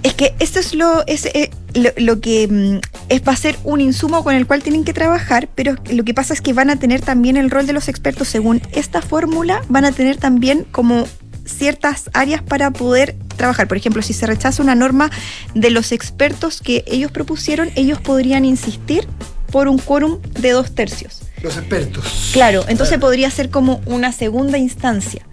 [0.03, 3.57] Es que esto es lo, es, eh, lo, lo que mm, es, va a ser
[3.63, 6.69] un insumo con el cual tienen que trabajar, pero lo que pasa es que van
[6.69, 10.65] a tener también el rol de los expertos según esta fórmula, van a tener también
[10.71, 11.07] como
[11.45, 13.67] ciertas áreas para poder trabajar.
[13.67, 15.09] Por ejemplo, si se rechaza una norma
[15.55, 19.07] de los expertos que ellos propusieron, ellos podrían insistir
[19.51, 21.21] por un quórum de dos tercios.
[21.41, 22.29] Los expertos.
[22.33, 25.25] Claro, entonces podría ser como una segunda instancia.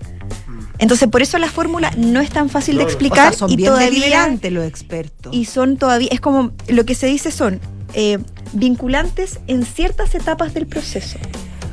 [0.79, 2.85] Entonces, por eso la fórmula no es tan fácil de.
[2.85, 5.35] O explicar sea, son y bien todavía los expertos.
[5.35, 7.61] y son todavía, es como lo que se dice son
[7.95, 8.19] eh,
[8.53, 11.19] vinculantes en ciertas etapas del proceso.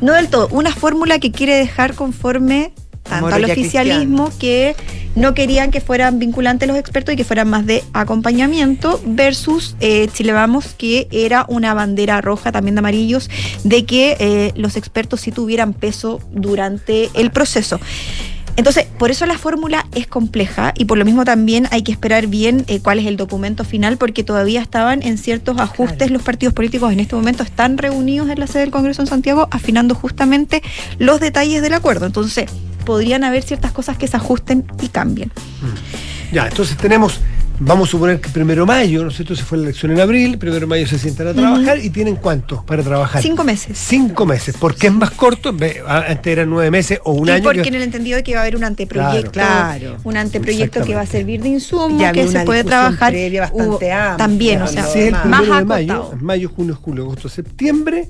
[0.02, 4.76] No del todo, una fórmula que quiere dejar conforme tanto al oficialismo que
[5.16, 10.08] no querían que fueran vinculantes los expertos y que fueran más de acompañamiento versus eh,
[10.12, 13.30] Chile Vamos que era una bandera roja también de amarillos
[13.64, 17.80] de que eh, los expertos sí tuvieran peso durante el proceso.
[18.56, 22.28] Entonces, por eso la fórmula es compleja y por lo mismo también hay que esperar
[22.28, 25.98] bien eh, cuál es el documento final porque todavía estaban en ciertos ajustes.
[25.98, 26.14] Claro.
[26.14, 29.48] Los partidos políticos en este momento están reunidos en la sede del Congreso en Santiago
[29.52, 30.62] afinando justamente
[31.00, 32.06] los detalles del acuerdo.
[32.06, 32.46] Entonces,
[32.86, 35.32] podrían haber ciertas cosas que se ajusten y cambien.
[36.32, 37.20] Ya, entonces tenemos,
[37.60, 39.36] vamos a suponer que primero de mayo, ¿no es cierto?
[39.36, 42.16] Se fue la elección en abril, primero de mayo se sientan a trabajar y tienen
[42.18, 43.22] cuánto para trabajar.
[43.22, 43.78] Cinco meses.
[43.78, 45.50] Cinco meses, porque es más corto,
[45.88, 47.44] antes eran nueve meses o un y año.
[47.44, 49.98] porque que- en el entendido de que va a haber un anteproyecto, Claro.
[50.04, 53.64] un anteproyecto que va a servir de insumo, Ya que se puede trabajar previa bastante
[53.66, 56.18] hubo- amplia, también, o sea, más primero de mayo, acotado.
[56.22, 58.10] mayo, junio, julio, agosto, septiembre,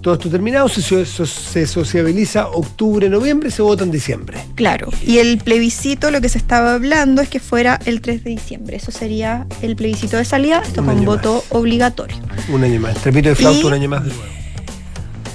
[0.00, 4.38] todo esto terminado, se, se sociabiliza octubre, noviembre, se vota en diciembre.
[4.54, 8.30] Claro, y el plebiscito, lo que se estaba hablando es que fuera el 3 de
[8.30, 8.76] diciembre.
[8.76, 12.16] Eso sería el plebiscito de salida, esto Un con voto obligatorio.
[12.48, 12.94] Un año más.
[12.98, 14.24] Trepito de flauta, Y- un año más de nuevo.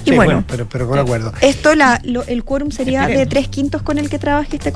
[0.04, 1.32] Y Sí, bueno, pero, pero con acuerdo.
[1.40, 4.72] esto, la, lo- el quórum sería de tres quintos con el que trabaje este,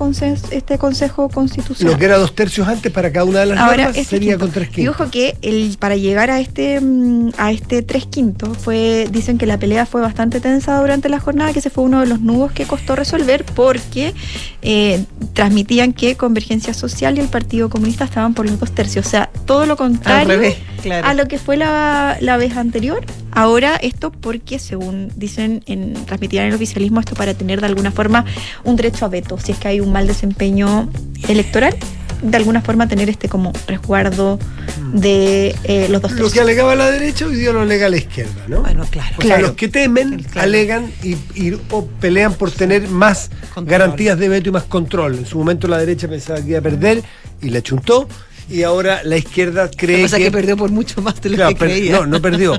[0.57, 1.93] este Consejo Constitucional.
[1.95, 4.33] Lo que era dos tercios antes para cada una de las Ahora normas este sería
[4.33, 4.45] quinto.
[4.45, 4.95] con tres Y quintos.
[5.01, 9.47] ojo que el, para llegar a este mm, a este tres quintos fue dicen que
[9.47, 12.53] la pelea fue bastante tensa durante la jornada, que ese fue uno de los nudos
[12.53, 14.15] que costó resolver porque
[14.63, 19.09] eh, transmitían que Convergencia Social y el Partido Comunista estaban por los dos tercios, o
[19.11, 21.07] sea, todo lo contrario revés, claro.
[21.07, 23.05] a lo que fue la, la vez anterior.
[23.37, 27.91] Ahora esto porque, según dicen, en, transmitían en el oficialismo, esto para tener de alguna
[27.93, 28.25] forma
[28.65, 30.91] un derecho a veto, si es que hay un mal desempeño
[31.29, 31.77] electoral,
[32.23, 34.39] de alguna forma tener este como resguardo
[34.95, 38.43] de eh, los dos Lo que alegaba la derecha hoy día lo alega la izquierda,
[38.49, 38.63] ¿no?
[38.63, 39.17] Bueno, claro.
[39.19, 39.49] O sea, Claro.
[39.49, 40.41] los que temen Claro.
[40.49, 43.67] alegan y, y- o pelean por tener más Control.
[43.71, 45.19] garantías de veto y más control.
[45.19, 47.03] En su momento la derecha pensaba que iba a perder
[47.43, 48.09] y la chuntó.
[48.49, 51.31] Y ahora la izquierda Lo que cree pasa que, que perdió por mucho más de
[51.31, 51.93] lo Claro, que creía.
[51.99, 52.53] no, no perdió.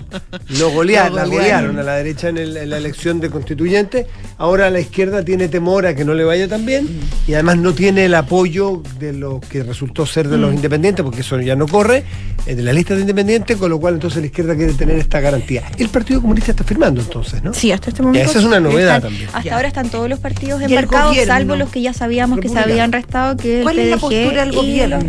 [0.59, 1.29] Lo golea- Lo la golearon.
[1.29, 4.05] golearon a la derecha en, el- en la elección de constituyente.
[4.37, 7.29] Ahora la izquierda tiene temor a que no le vaya tan bien Mm.
[7.31, 10.41] y además no tiene el apoyo de lo que resultó ser de Mm.
[10.41, 12.03] los independientes, porque eso ya no corre,
[12.45, 15.21] eh, de la lista de independientes, con lo cual entonces la izquierda quiere tener esta
[15.21, 15.63] garantía.
[15.77, 17.53] El Partido Comunista está firmando entonces, ¿no?
[17.53, 18.29] Sí, hasta este momento.
[18.29, 19.27] esa es una novedad están- también.
[19.29, 19.55] Hasta Ya.
[19.55, 21.33] ahora están todos los partidos ¿Y el embarcados, gobierno?
[21.33, 24.43] salvo los que ya sabíamos que se habían restado, que el ¿Cuál es la postura
[24.45, 24.99] del gobierno?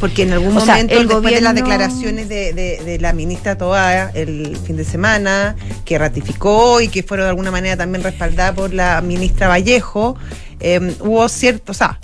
[0.00, 3.12] Porque en algún O sea, momento, el después de las declaraciones de, de- de la
[3.12, 8.02] ministra Toa el fin de semana, que ratificó y que fueron de alguna manera también
[8.02, 10.16] respaldadas por la ministra Vallejo,
[10.60, 11.98] eh, hubo cierto, o sea,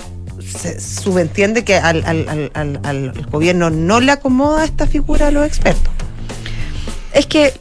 [0.46, 5.30] se subentiende que al, al- al- al- al gobierno no le acomoda esta figura a
[5.30, 5.92] los expertos.
[7.14, 7.54] Es que,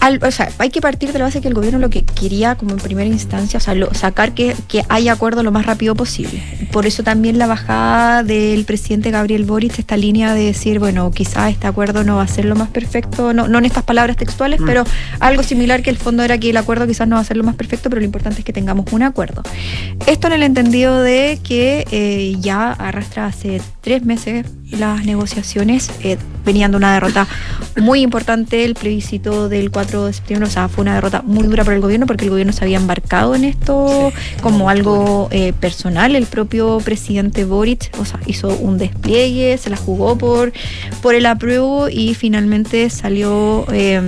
[0.00, 2.54] al- o sea, hay que partir de la base que el gobierno lo que quería
[2.54, 5.94] como en primera instancia, o sea, lo- sacar que, que haya acuerdo lo más rápido
[5.94, 6.42] posible.
[6.72, 11.50] Por eso también la bajada del presidente Gabriel Boric, esta línea de decir, bueno, quizás
[11.50, 14.60] este acuerdo no va a ser lo más perfecto, no, no en estas palabras textuales,
[14.64, 14.84] pero
[15.20, 17.44] algo similar que el fondo era que el acuerdo quizás no va a ser lo
[17.44, 19.42] más perfecto, pero lo importante es que tengamos un acuerdo.
[20.06, 26.18] Esto en el entendido de que eh, ya arrastra hace tres meses las negociaciones, eh,
[26.44, 27.28] venían de una derrota
[27.76, 31.62] muy importante, el plebiscito del 4 de septiembre, o sea, fue una derrota muy dura
[31.62, 36.16] para el gobierno porque el gobierno se había embarcado en esto como algo eh, personal,
[36.16, 40.52] el propio presidente Boric, o sea, hizo un despliegue, se la jugó por,
[41.00, 43.66] por el apruebo y finalmente salió...
[43.72, 44.02] eh,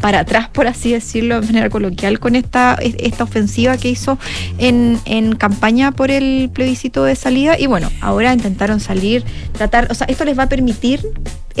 [0.00, 4.18] para atrás, por así decirlo, de manera coloquial, con esta, esta ofensiva que hizo
[4.58, 7.58] en, en campaña por el plebiscito de salida.
[7.58, 11.00] Y bueno, ahora intentaron salir, tratar, o sea, esto les va a permitir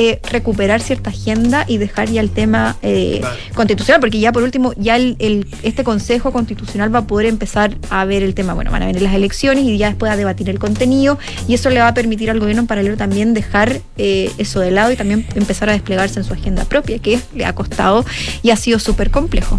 [0.00, 3.36] eh, recuperar cierta agenda y dejar ya el tema eh, Vale.
[3.54, 7.76] constitucional, porque ya por último, ya el, el- este Consejo Constitucional va a poder empezar
[7.90, 10.48] a ver el tema, bueno, van a venir las elecciones y ya después a debatir
[10.50, 14.30] el contenido y eso le va a permitir al gobierno en paralelo también dejar eh,
[14.38, 17.54] eso de lado y también empezar a desplegarse en su agenda propia, que le ha
[17.54, 18.04] costado
[18.42, 19.58] y ha sido súper complejo.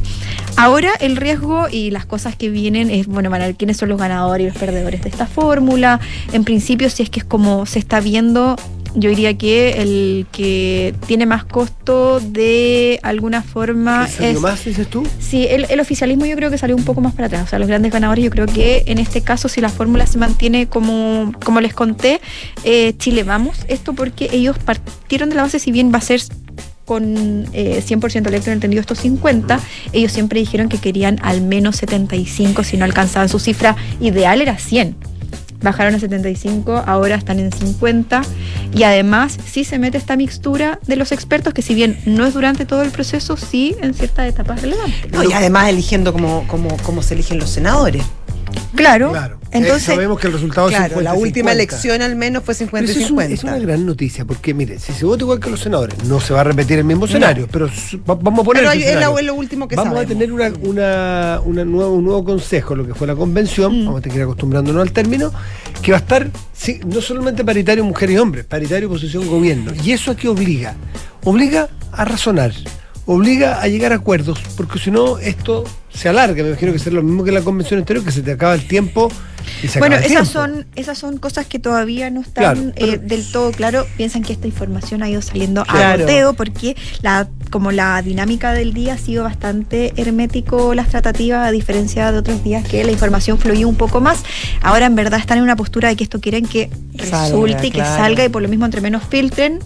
[0.56, 3.90] Ahora el riesgo y las cosas que vienen es, bueno, van a ver quiénes son
[3.90, 6.00] los ganadores y los perdedores de esta fórmula.
[6.32, 8.56] En principio, si es que es como se está viendo,
[8.96, 14.40] yo diría que el que tiene más costo de alguna forma ¿Qué salió es...
[14.42, 15.06] más, dices tú?
[15.20, 17.44] Sí, el, el oficialismo yo creo que salió un poco más para atrás.
[17.44, 20.18] O sea, los grandes ganadores, yo creo que en este caso, si la fórmula se
[20.18, 22.22] mantiene como, como les conté,
[22.64, 23.60] eh, Chile vamos.
[23.68, 26.22] Esto porque ellos partieron de la base, si bien va a ser
[26.86, 29.60] con eh, 100% electro entendido estos 50,
[29.94, 34.58] ellos siempre dijeron que querían al menos 75 si no alcanzaban su cifra ideal era
[34.58, 34.96] 100.
[35.62, 38.22] Bajaron a 75, ahora están en 50
[38.74, 42.34] y además sí se mete esta mixtura de los expertos que si bien no es
[42.34, 45.12] durante todo el proceso, sí en ciertas etapas relevantes.
[45.12, 48.04] No, y además eligiendo como, como, como se eligen los senadores.
[48.76, 49.12] Claro.
[49.12, 49.40] Claro.
[49.52, 51.22] Entonces, Eh, sabemos que el resultado es Claro, la 50-50.
[51.22, 53.34] última elección al menos fue Pero 50 y eso es, un- 50.
[53.34, 56.34] es una gran noticia, porque mire, si se vota igual que los senadores, no se
[56.34, 58.86] va a repetir el mismo escenario, pero su- va- vamos a poner Pero hay- es,
[58.86, 59.14] escenario.
[59.16, 60.06] la- es lo último que Vamos sabemos.
[60.06, 63.86] a tener una, una, una nuevo, un nuevo consejo, lo que fue la convención, Mm.
[63.86, 65.32] vamos a tener que ir acostumbrándonos al término,
[65.82, 69.72] que va a estar sí, no solamente paritario mujeres y hombres, paritario oposición gobierno.
[69.84, 70.76] ¿Y eso a qué obliga?
[71.24, 72.54] Obliga a razonar,
[73.12, 76.98] obliga a llegar a acuerdos, porque si no esto se alarga, me imagino que será
[76.98, 79.12] lo mismo que la convención anterior, que se te acaba el tiempo
[79.64, 80.54] y se bueno, acaba el esas tiempo.
[80.56, 83.88] son, esas son cosas que todavía no están Claro, pero- eh, del todo claro.
[83.98, 86.02] Piensan que esta información ha ido saliendo a Claro.
[86.04, 91.52] goteo porque la, como la dinámica del día ha sido bastante hermético las tratativas, a
[91.52, 94.24] diferencia de otros días que la información fluyó un poco más.
[94.62, 96.70] Ahora en verdad están en una postura de que esto quieren que
[97.00, 98.04] Salga, resulte y que claro.
[98.04, 99.58] salga y por lo mismo entre menos filtren,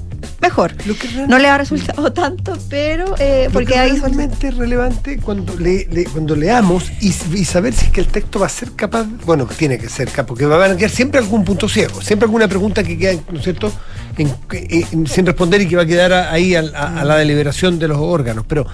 [0.44, 0.74] mejor.
[0.86, 4.02] Lo que real- No le ha resultado tanto, pero eh, Lo porque que hay es
[4.02, 8.40] realmente relevante cuando, le, le- cuando leamos y, y saber si es que el texto
[8.40, 11.44] va a ser capaz, bueno, tiene que ser capaz, porque van a quedar siempre algún
[11.44, 13.72] punto ciego, siempre alguna pregunta que queda, ¿no es cierto?,
[14.18, 17.88] en- en- sin responder y que va a quedar ahí a, a la deliberación de
[17.88, 18.46] los órganos.
[18.48, 18.68] Pero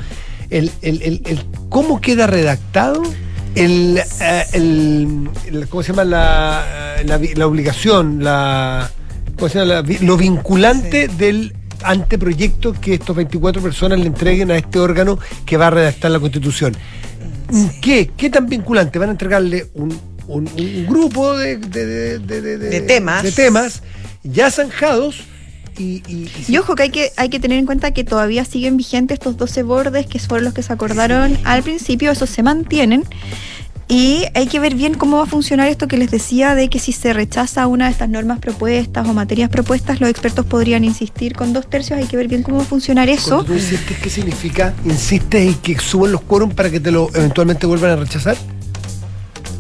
[0.50, 3.02] el, el- el- el cómo queda redactado
[3.56, 5.30] el, eh, el-
[5.70, 6.04] ¿cómo se llama?
[6.04, 8.90] La, eh, la, obligación, la,
[9.38, 9.82] ¿cómo se llama?
[9.82, 11.54] La lo vinculante del
[11.84, 16.20] anteproyecto que estos 24 personas le entreguen a este órgano que va a redactar la
[16.20, 16.76] Constitución.
[17.82, 18.12] ¿Qué?
[18.16, 19.00] ¿Qué tan vinculante?
[19.00, 19.90] Van a entregarle un,
[20.28, 23.24] un- un grupo de, de- de- de- De temas.
[23.24, 23.82] de temas
[24.24, 25.22] ya zanjados
[25.78, 28.44] y, y- y- Y ojo que hay que hay que tener en cuenta que todavía
[28.46, 32.44] siguen vigentes estos 12 bordes que fueron los que se acordaron al principio, esos se
[32.44, 33.04] mantienen.
[33.92, 36.78] Y hay que ver bien cómo va a funcionar esto que les decía de que
[36.78, 41.36] si se rechaza una de estas normas propuestas o materias propuestas, los expertos podrían insistir
[41.36, 41.98] con dos tercios.
[41.98, 43.38] Hay que ver bien cómo va a funcionar eso.
[43.38, 44.76] Cuando tú insistes, ¿qué significa?
[44.86, 48.38] ¿Insistes y que suban los quórum para que te lo eventualmente vuelvan a rechazar?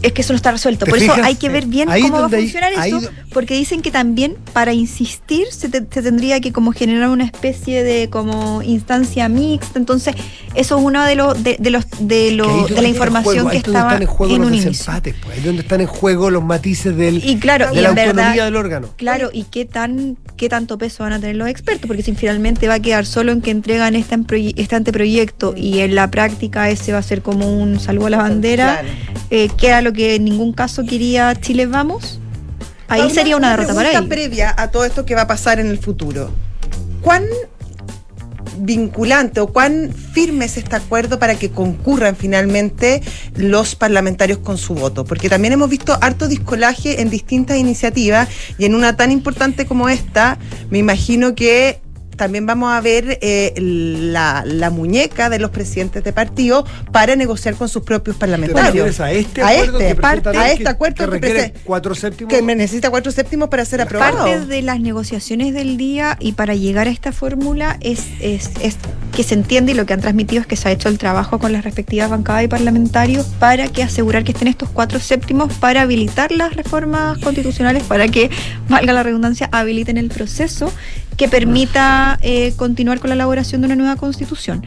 [0.02, 0.86] Es que eso no está resuelto.
[0.86, 3.02] ¿Te Por eso hay que ver bien Ahí cómo va a hay- funcionar ahí eso,
[3.02, 7.26] do- porque dicen que también para insistir se, te- se tendría que como generar una
[7.26, 9.78] especie de como instancia mixta.
[9.78, 10.16] Entonces,
[10.56, 13.58] eso es uno de los de, de los de, lo- de la información que ahí
[13.58, 14.72] es donde estaba están en juego en los un inicio.
[14.72, 17.90] desempates, pues, ahí donde están en juego los matices del, Y claro, de y la
[17.92, 18.90] en autonomía verdad, del órgano.
[18.96, 22.70] Claro, y qué tan qué tanto peso van a tener los expertos, porque si finalmente
[22.70, 24.18] va a quedar solo en que entregan este,
[24.56, 28.18] este anteproyecto y en la práctica ese va a ser como un salvo a la
[28.18, 28.88] bandera, Claro.
[29.30, 32.20] Eh, que era lo que en ningún caso quería Chile Vamos,
[32.88, 34.06] ahí sería una derrota para ellos.
[34.08, 36.32] previa a todo esto que va a pasar en el futuro.
[37.02, 37.24] ¿Cuán
[38.58, 43.02] vinculante o cuán firme es este acuerdo para que concurran finalmente
[43.36, 45.06] los parlamentarios con su voto?
[45.06, 49.90] Porque también hemos visto harto discolaje en distintas iniciativas y en una tan importante como
[49.90, 50.38] esta,
[50.70, 51.82] me imagino que
[52.20, 57.56] también vamos a ver eh, la, la muñeca de los presidentes de partido para negociar
[57.56, 59.00] con sus propios ¿Te parlamentarios.
[59.00, 62.32] a este A acuerdo este, que parte- a este acuerdo que que cuatro séptimos?
[62.34, 64.18] que me necesita cuatro séptimos para ser aprobado.
[64.26, 68.76] Parte de las negociaciones del día y para llegar a esta fórmula es, es, es
[69.16, 71.40] que se entiende y lo que han transmitido es que se ha hecho el trabajo
[71.40, 75.82] con las respectivas bancadas y parlamentarios para que asegurar que estén estos cuatro séptimos para
[75.84, 78.30] habilitar las reformas constitucionales, para que,
[78.68, 80.72] valga la redundancia, habiliten el proceso
[81.20, 84.66] que permita eh, continuar con la elaboración de una nueva constitución.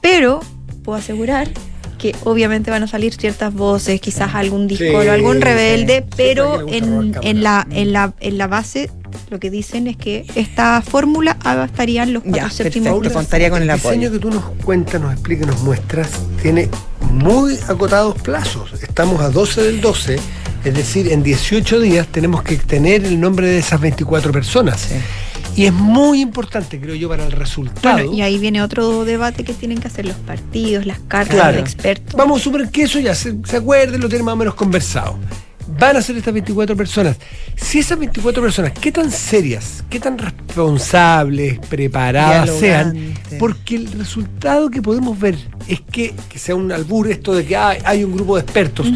[0.00, 0.40] Pero
[0.84, 1.50] puedo asegurar
[1.98, 6.14] que obviamente van a salir ciertas voces, quizás algún disco Sí, algún rebelde, sí.
[6.18, 7.80] pero en, en, la, cámara.
[7.80, 8.90] en, la, en la base
[9.30, 12.90] lo que dicen es que esta fórmula abastarían los cuatro Ya, séptimos.
[12.92, 13.14] perfecto.
[13.14, 13.94] contaría con el apoyo.
[13.94, 16.10] diseño que tú nos cuentas, nos explicas, nos muestras,
[16.42, 16.68] tiene
[17.10, 18.70] muy acotados plazos.
[18.82, 20.16] Estamos a 12 del 12,
[20.64, 24.88] es decir, en 18 días tenemos que tener el nombre de esas 24 personas.
[25.56, 27.96] Y es muy importante, creo yo, para el resultado.
[27.98, 31.52] Bueno, y ahí viene otro debate que tienen que hacer los partidos, las cartas, Claro.
[31.52, 32.14] los expertos.
[32.16, 35.16] Vamos a suponer que eso ya se, se acuerden, lo tienen más o menos conversado.
[35.66, 37.16] Van a ser estas 24 personas.
[37.56, 43.14] Si esas 24 personas, ¿qué tan serias, qué tan responsables, preparadas sean?
[43.38, 47.56] Porque el resultado que podemos ver es que, que sea un albur esto de que
[47.56, 48.86] hay, hay un grupo de expertos,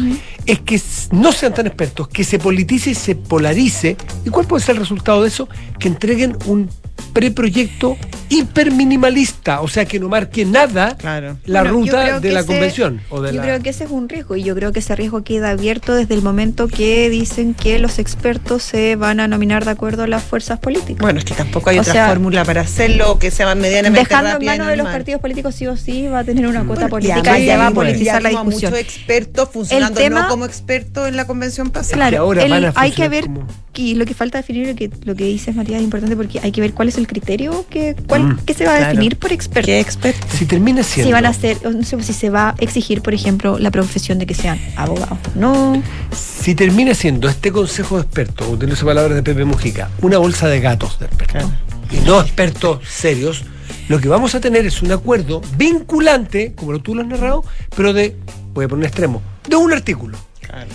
[0.45, 3.97] es que no sean tan expertos, que se politice y se polarice.
[4.25, 5.49] ¿Y cuál puede ser el resultado de eso?
[5.79, 6.69] Que entreguen un
[7.13, 7.97] preproyecto
[8.31, 11.37] hiperminimalista, o sea, que no marque nada Claro.
[11.45, 13.01] la Bueno, ruta de la ese- convención.
[13.09, 14.95] O de yo la- creo que ese es un riesgo y yo creo que ese
[14.95, 19.65] riesgo queda abierto desde el momento que dicen que los expertos se van a nominar
[19.65, 20.99] de acuerdo a las fuerzas políticas.
[20.99, 24.39] Bueno, es que tampoco hay O otra sea, fórmula para hacerlo que sea medianamente Dejando
[24.39, 27.07] en manos de los partidos políticos sí o sí va a tener una cuota Bueno,
[27.07, 28.71] política y ya va a politizar la discusión.
[28.73, 31.95] muchos expertos funcionando tema- no como expertos en la convención pasada.
[31.95, 34.67] Claro, que ahora el- van a hay que ver como- y lo que falta definir
[34.67, 37.07] lo que lo que dices Matías es importante porque hay que ver cuál es el
[37.07, 38.91] criterio que cuál Mm, qué se va a claro.
[38.93, 39.65] definir por experto.
[39.67, 40.27] ¿Qué experto?
[40.35, 41.07] Si termina siendo.
[41.07, 44.19] Si van a hacer, no sé si se va a exigir, por ejemplo, la profesión
[44.19, 45.17] de que sean abogados.
[45.35, 50.47] No, Si termina siendo este consejo de expertos, utilizo palabras de Pepe Mujica, una bolsa
[50.47, 51.49] de gatos de expertos,
[51.91, 53.43] y no expertos serios,
[53.87, 57.43] lo que vamos a tener es un acuerdo vinculante, como tú lo has narrado,
[57.75, 58.15] pero de,
[58.53, 60.17] voy a poner un extremo, de un artículo.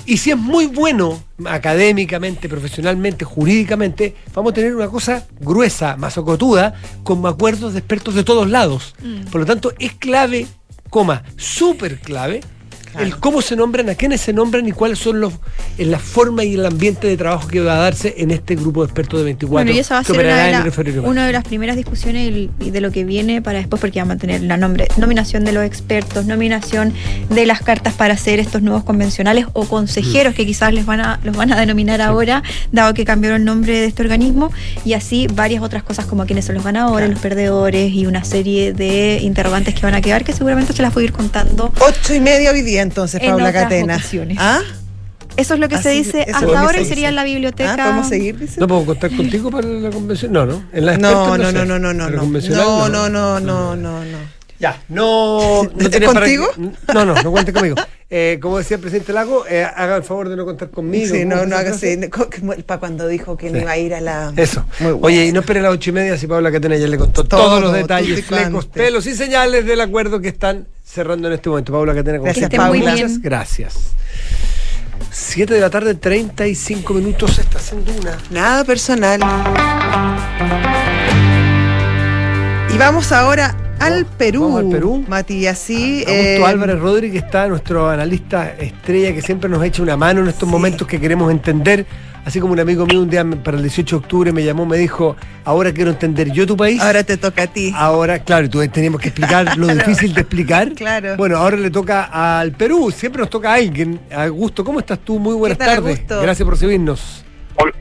[0.07, 6.75] Y si es muy bueno académicamente, profesionalmente, jurídicamente, vamos a tener una cosa gruesa, masocotuda,
[7.03, 8.95] con acuerdos de expertos de todos lados.
[9.31, 10.47] Por lo tanto, es clave,
[10.91, 12.41] coma, súper clave,
[13.01, 15.33] el cómo se nombran, a quiénes se nombran y cuáles son los
[15.79, 18.83] en la forma y el ambiente de trabajo que va a darse en este grupo
[18.83, 21.45] de expertos de 24 bueno, y esa va a ser una de, la- una las
[21.45, 22.31] primeras discusiones
[22.61, 25.53] y, de lo que viene para después, porque vamos a tener la nombre, nominación de
[25.53, 26.93] los expertos, nominación
[27.31, 30.37] de las cartas para hacer estos nuevos convencionales o consejeros Mm.
[30.37, 33.81] que quizás les van a, los van a denominar ahora, dado que cambiaron el nombre
[33.81, 34.53] de este organismo,
[34.85, 38.73] y así varias otras cosas como quiénes son los ganadores, los perdedores y una serie
[38.73, 41.73] de interrogantes que van a quedar que seguramente se las voy a ir contando.
[41.81, 43.97] Ocho y media hoy día entonces, En Paula Catena.
[43.97, 44.39] ocasiones.
[44.41, 44.61] ¿Ah?
[45.37, 47.75] Eso es lo que se dice hasta ahora y sería en la biblioteca.
[47.75, 47.77] ¿Ah?
[47.77, 48.39] ¿Podemos seguir?
[48.39, 48.61] Dice?
[48.61, 50.33] ¿No puedo contar contigo para la convención?
[50.33, 50.63] No, ¿no?
[50.73, 51.53] En la No, no, sé.
[51.53, 54.19] no, no, no, no, no, no, no, no, no, no, no.
[54.61, 55.65] Ya, no.
[55.65, 56.47] no para ¿Contigo?
[56.55, 57.75] qué- no, no, no cuente conmigo.
[58.17, 61.13] Eh, como decía el presidente Lago, eh, haga el favor de no contar conmigo.
[61.13, 61.99] Sí, no, ¿Cómo no haga así.
[62.65, 63.63] Para cuando dijo que no Sí.
[63.63, 64.33] iba a ir a la.
[64.37, 64.65] Eso.
[64.79, 65.07] Muy bueno.
[65.09, 67.25] Oye, y no esperen a las ocho y media si Paula Catena ya le contó
[67.25, 71.49] Todo, todos los detalles, flecos, pelos y señales del acuerdo que están cerrando en este
[71.49, 71.73] momento.
[71.73, 72.93] Paula Catena, como Gracias, Paula.
[72.93, 73.21] muchas bien.
[73.21, 73.75] gracias.
[75.11, 78.17] 7 de la tarde, 35 minutos, estás en Duna.
[78.31, 79.21] Nada personal.
[82.73, 83.57] Y vamos ahora
[83.93, 84.43] al Perú.
[84.43, 85.05] vamos al Perú.
[85.09, 85.99] Matías, sí.
[86.07, 90.29] Augusto eh, Álvarez Rodríguez está nuestro analista estrella que siempre nos echa una mano en
[90.29, 90.53] estos Sí.
[90.53, 91.87] momentos que queremos entender.
[92.25, 94.79] Así como un amigo mío un día para el 18 de octubre me llamó, me
[94.79, 95.15] dijo,
[95.45, 96.81] ahora quiero entender yo tu país.
[96.81, 97.71] Ahora te toca a ti.
[97.77, 100.73] Ahora, claro, y tú teníamos que explicar lo difícil de explicar.
[100.73, 101.17] Claro.
[101.19, 102.05] Bueno, ahora le toca
[102.41, 104.01] al Perú, siempre nos toca a alguien.
[104.11, 105.19] Augusto, ¿cómo estás tú?
[105.19, 105.97] Muy buenas ¿Qué tal, tardes.
[105.99, 106.23] Augusto?
[106.23, 107.25] Gracias por recibirnos.
[107.57, 107.73] Hola,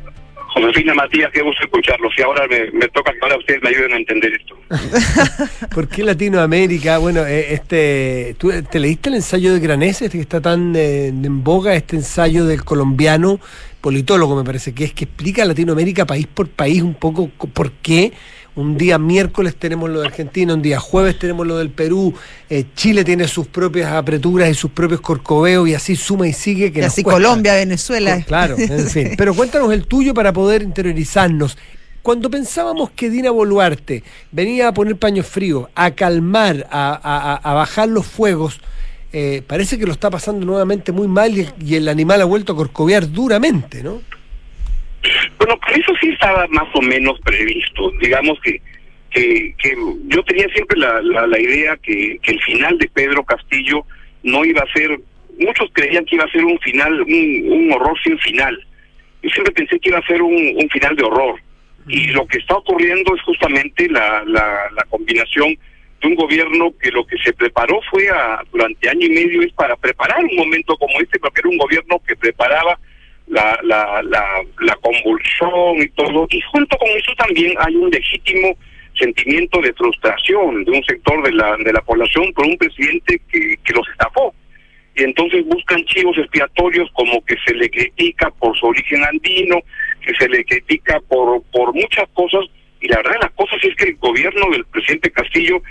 [0.54, 2.14] Josefina Matías, qué gusto escucharlos.
[2.18, 4.56] Y ahora me, toca que ahora ustedes me ayuden a entender esto.
[5.74, 6.98] ¿Por qué Latinoamérica?
[7.00, 11.08] Bueno, eh, este, ¿tú te leíste el ensayo de Granese, este que está tan eh,
[11.08, 13.40] en boga, este ensayo del colombiano
[13.82, 17.72] politólogo, me parece, que es que explica Latinoamérica país por país un poco co- por
[17.74, 18.14] qué
[18.56, 22.14] un día miércoles tenemos lo de Argentina, un día jueves tenemos lo del Perú,
[22.50, 26.72] eh, Chile tiene sus propias apreturas y sus propios corcoveos y así suma y sigue
[26.72, 27.22] que y así cuesta.
[27.22, 28.22] Colombia, Venezuela.
[28.26, 29.12] Claro, en fin.
[29.18, 31.58] Pero cuéntanos el tuyo para poder interiorizarnos.
[32.04, 37.36] Cuando pensábamos que Dina Boluarte venía a poner paños fríos, a calmar, a, a- a-
[37.38, 38.60] a bajar los fuegos,
[39.14, 42.54] eh, parece que lo está pasando nuevamente muy mal y, y el animal ha vuelto
[42.54, 44.02] a corcovear duramente, ¿no?
[45.44, 47.92] Bueno, pues eso sí estaba más o menos previsto.
[48.00, 48.62] Digamos que
[49.12, 49.76] que, que
[50.06, 53.86] yo tenía siempre la, la, la idea que, que el final de Pedro Castillo
[54.24, 54.98] no iba a ser,
[55.38, 58.58] muchos creían que iba a ser un final, un, un horror sin final.
[59.22, 61.36] Yo siempre pensé que iba a ser un, un final de horror.
[61.90, 65.56] Y lo que está ocurriendo es justamente la, la, la combinación
[66.02, 69.52] de un gobierno que lo que se preparó fue a, durante año y medio es
[69.52, 72.80] para preparar un momento como este, porque era un gobierno que preparaba
[73.28, 76.28] la, la, la, la convulsión y todo.
[76.30, 78.58] Y junto con eso también hay un legítimo
[78.96, 83.58] sentimiento de frustración de un sector de la, de la población por un presidente que,
[83.64, 84.34] que los estafó.
[84.96, 89.60] Y entonces buscan chivos expiatorios como que se le critica por su origen andino,
[90.06, 92.46] que se le critica por, por muchas cosas.
[92.80, 95.62] Y la verdad de las cosas es que el gobierno del presidente Castillo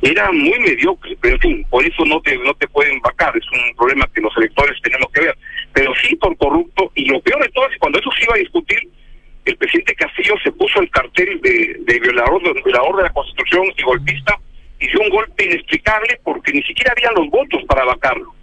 [0.00, 3.44] era muy mediocre, pero en fin, por eso no te, no te pueden vacar, es
[3.52, 5.36] un problema que los electores tenemos que ver.
[5.72, 8.34] Pero sí por corrupto, y lo peor de todo es que cuando eso se iba
[8.34, 8.80] a discutir,
[9.44, 13.64] el presidente Castillo se puso el cartel de, de violador, de violador de la Constitución
[13.76, 14.38] y golpista,
[14.78, 18.34] y dio un golpe inexplicable porque ni siquiera había los votos para vacarlo.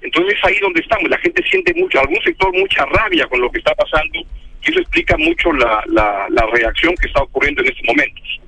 [0.00, 3.50] Entonces es ahí donde estamos, la gente siente mucho, algún sector mucha rabia con lo
[3.50, 7.68] que está pasando, y eso explica mucho la, la, la reacción que está ocurriendo en
[7.68, 8.40] estos momentos.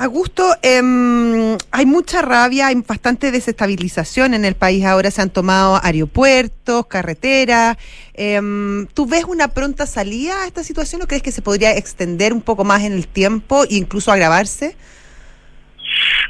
[0.00, 4.82] Augusto, em, hay mucha rabia, hay bastante desestabilización en el país.
[4.86, 7.76] Ahora se han tomado aeropuertos, carreteras.
[8.14, 12.32] Em, ¿Tú ves una pronta salida a esta situación o crees que se podría extender
[12.32, 14.74] un poco más en el tiempo e incluso agravarse?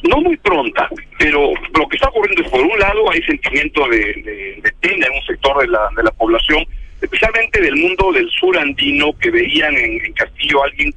[0.03, 3.99] no muy pronta, pero lo que está ocurriendo es, por un lado, hay sentimiento de,
[4.01, 6.65] de, en un sector de la, de la población,
[7.01, 10.93] especialmente del mundo del sur andino, que veían en, en Castillo a alguien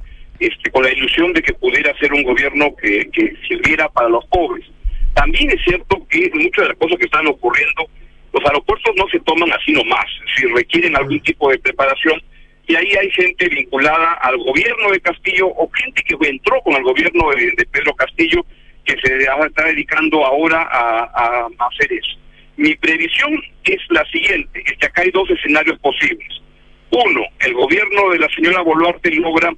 [0.46, 4.24] este, con la ilusión de que pudiera ser un gobierno que, que sirviera para los
[4.26, 4.66] pobres.
[5.14, 7.86] También es cierto que muchas de las cosas que están ocurriendo,
[8.32, 12.20] los aeropuertos no se toman así nomás, si requieren algún tipo de preparación,
[12.66, 16.82] y ahí hay gente vinculada al gobierno de Castillo o gente que entró con el
[16.82, 18.44] gobierno de, de Pedro Castillo
[18.84, 22.18] que se está dedicando ahora a, a, a hacer eso.
[22.56, 26.42] Mi previsión es la siguiente, es que acá hay dos escenarios posibles.
[26.90, 29.52] Uno, el gobierno de la señora Boluarte logra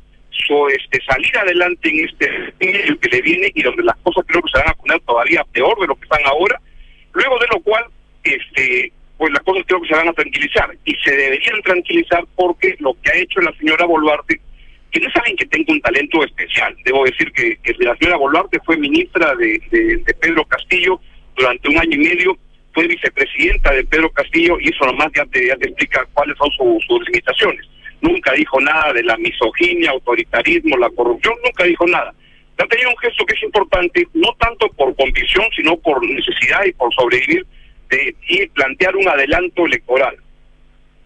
[0.46, 4.42] so, este, salir adelante en este año que le viene y donde las cosas creo
[4.42, 6.60] que se van a poner todavía peor de lo que están ahora,
[7.12, 7.84] luego de lo cual
[8.24, 12.76] este pues las cosas creo que se van a tranquilizar y se deberían tranquilizar porque
[12.80, 14.40] lo que ha hecho la señora Boluarte
[14.90, 16.74] que no alguien que tenga un talento especial.
[16.84, 19.60] Debo decir que, la señora Boluarte fue ministra de,
[20.20, 21.00] Pedro Castillo
[21.36, 22.38] durante un año y medio,
[22.72, 26.50] fue vicepresidenta de Pedro Castillo y eso nomás ya te, ya te explica cuáles son
[26.52, 27.66] su, sus limitaciones.
[28.00, 32.14] Nunca dijo nada de la misoginia, autoritarismo, la corrupción, nunca dijo nada.
[32.58, 36.72] Ha tenido un gesto que es importante, no tanto por convicción, sino por necesidad y
[36.72, 37.46] por sobrevivir,
[37.90, 38.14] de
[38.54, 40.16] plantear un adelanto electoral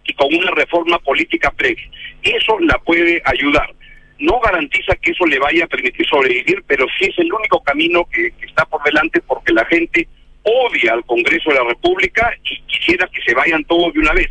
[0.05, 1.89] y con una reforma política previa.
[2.23, 3.73] Eso la puede ayudar.
[4.19, 8.05] No garantiza que eso le vaya a permitir sobrevivir, pero sí es el único camino
[8.11, 10.07] que, que, está por delante porque la gente
[10.43, 14.29] odia al Congreso de la República y quisiera que se vayan todos de una vez.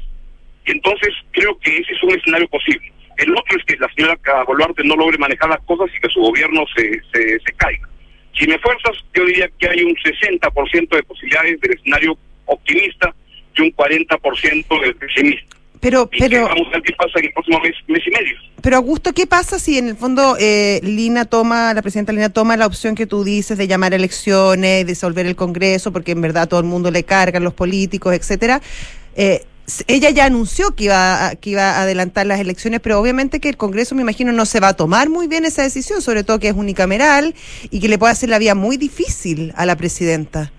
[0.67, 2.93] Y entonces creo que ese es un escenario posible.
[3.17, 6.21] El otro es que la señora Boluarte no logre manejar las cosas y que su
[6.21, 7.89] gobierno se, se, se caiga.
[8.39, 13.15] Si me fuerzas, yo diría que hay un 60% de posibilidades del escenario optimista
[13.57, 15.57] y un 40% del pesimista.
[15.81, 18.37] Pero, Y pero, vamos a ver qué pasa en el próximo mes, mes y medio.
[18.63, 22.57] pero Augusto, ¿qué pasa si en el fondo eh, Lina toma, la presidenta Lina toma
[22.59, 26.49] la opción que tú dices de llamar a elecciones, disolver el Congreso, porque en verdad
[26.49, 28.61] todo el mundo le cargan los políticos, etcétera?
[29.17, 29.43] Eh,
[29.89, 33.49] ella ya anunció que iba, a, que iba a adelantar las elecciones, pero obviamente que
[33.49, 36.39] el Congreso, me imagino, no se va a tomar muy bien esa decisión, sobre todo
[36.39, 37.35] que es unicameral
[37.71, 40.53] y que le puede hacer la vida muy difícil a la presidenta.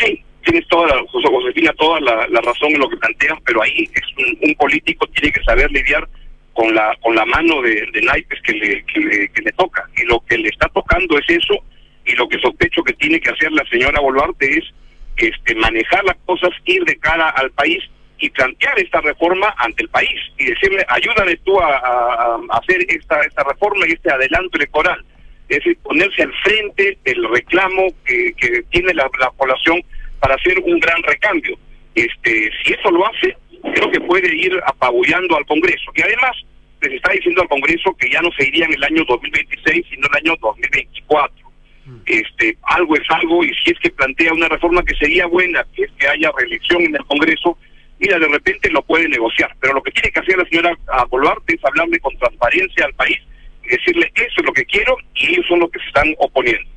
[0.00, 3.88] Sí, tienes toda la, Josefina, toda la, la razón en lo que planteas, pero ahí
[3.94, 6.08] es un, un político tiene que saber lidiar
[6.54, 9.88] con la con la mano de, de naipes que le, que, le, que le toca.
[9.96, 11.54] Y lo que le está tocando es eso,
[12.04, 14.64] y lo que sospecho que tiene que hacer la señora Boluarte es
[15.16, 17.82] este manejar las cosas, ir de cara al país
[18.18, 23.42] y plantear esta reforma ante el país y decirle, ayúdame tú a hacer esta, esta
[23.44, 25.04] reforma y este adelanto electoral.
[25.48, 29.82] Es decir, ponerse al frente del reclamo que, que tiene la, la población
[30.20, 31.58] para hacer un gran recambio.
[31.94, 33.36] Este, si eso lo hace,
[33.74, 35.90] creo que puede ir apabullando al Congreso.
[35.94, 36.36] Y además,
[36.80, 40.06] les está diciendo al Congreso que ya no se iría en el año 2026, sino
[40.06, 41.41] en el año 2024.
[42.06, 45.84] Este, algo es algo, y si es que plantea una reforma que sería buena, que
[45.84, 47.58] es que haya reelección en el Congreso,
[47.98, 49.54] mira, de repente lo puede negociar.
[49.60, 52.94] Pero lo que tiene que hacer la señora ah, Boluarte es hablarle con transparencia al
[52.94, 53.18] país
[53.64, 56.70] y decirle, eso es lo que quiero, y ellos son los que se están oponiendo.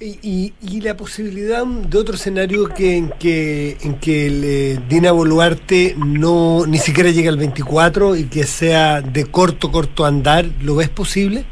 [0.00, 5.10] Y, y, la posibilidad de otro escenario que en que en que el, eh, Dina
[5.10, 10.76] Boluarte no ni siquiera llegue al 24 y que sea de corto corto andar, ¿lo
[10.76, 11.46] ves posible?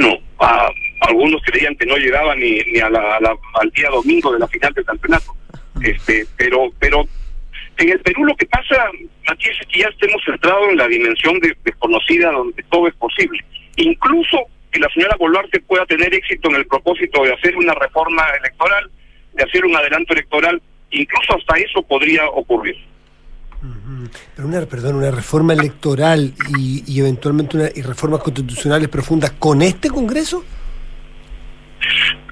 [0.00, 0.70] Bueno, ah,
[1.02, 4.48] algunos creían que no llegaba ni, ni a a la- al día domingo de la
[4.48, 5.34] final del campeonato.
[5.82, 7.04] Este, pero, pero
[7.76, 8.88] en el Perú lo que pasa,
[9.28, 13.44] Matías, es que ya estemos centrados en la dimensión de- desconocida donde todo es posible.
[13.76, 14.38] Incluso
[14.72, 18.90] que la señora Boluarte pueda tener éxito en el propósito de hacer una reforma electoral,
[19.34, 22.76] de hacer un adelanto electoral, incluso hasta eso podría ocurrir.
[24.34, 29.60] Pero una, perdón, una reforma electoral y, y eventualmente una, y reformas constitucionales profundas con
[29.62, 30.44] este Congreso?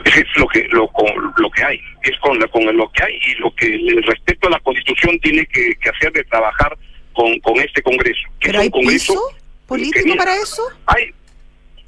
[0.05, 3.15] es lo que lo, con- lo que hay es con la, con lo que hay
[3.27, 6.77] y lo que el respecto a la constitución tiene que, que hacer de trabajar
[7.13, 10.37] con, con este congreso que ¿Pero es hay un congreso piso que político mira, para
[10.37, 10.63] eso?
[10.87, 11.13] hay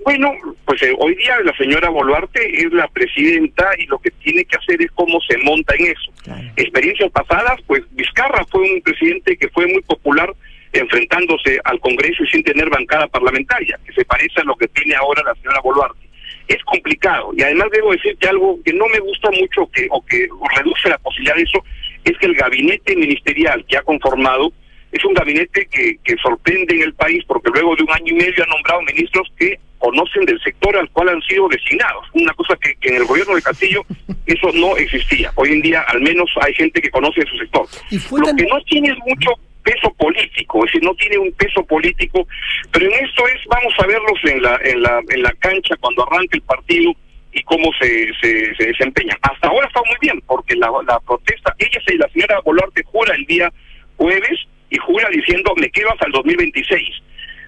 [0.04, 0.32] bueno
[0.64, 4.56] pues eh, hoy día la señora Boluarte es la presidenta y lo que tiene que
[4.56, 6.42] hacer es cómo se monta en eso Claro.
[6.56, 10.30] experiencias pasadas, pues Vizcarra fue un presidente que fue muy popular
[10.72, 14.94] enfrentándose al Congreso y sin tener bancada parlamentaria, que se parece a lo que tiene
[14.94, 15.98] ahora la señora Boluarte.
[16.46, 20.28] Es complicado y además debo decirte algo que no me gusta mucho que o que
[20.56, 21.64] reduce la posibilidad de eso,
[22.04, 24.52] es que el gabinete ministerial que ha conformado
[24.92, 28.14] es un gabinete que, que sorprende en el país porque luego de un año y
[28.14, 32.06] medio ha nombrado ministros que conocen del sector al cual han sido designados.
[32.14, 33.82] Una cosa que, que en el gobierno de Castillo
[34.26, 35.32] eso no existía.
[35.34, 37.66] Hoy en día al menos hay gente que conoce su sector.
[37.90, 39.30] Y Lo tan- que no tiene es mucho
[39.64, 42.26] peso político, es decir, no tiene un peso político,
[42.72, 46.02] pero en esto es, vamos a verlos en la, en la, en la cancha cuando
[46.06, 46.92] arranque el partido
[47.32, 49.18] y cómo se, se, se desempeñan.
[49.20, 53.14] Hasta ahora está muy bien, porque la, la protesta, ella se, la señora Boluarte jura
[53.14, 53.52] el día
[53.96, 56.80] jueves y jura diciendo me quedo hasta el 2026.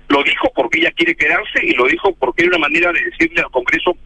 [0.08, 3.40] Lo dijo porque ella quiere quedarse y lo dijo porque era una manera de decirle
[3.40, 3.96] al Congreso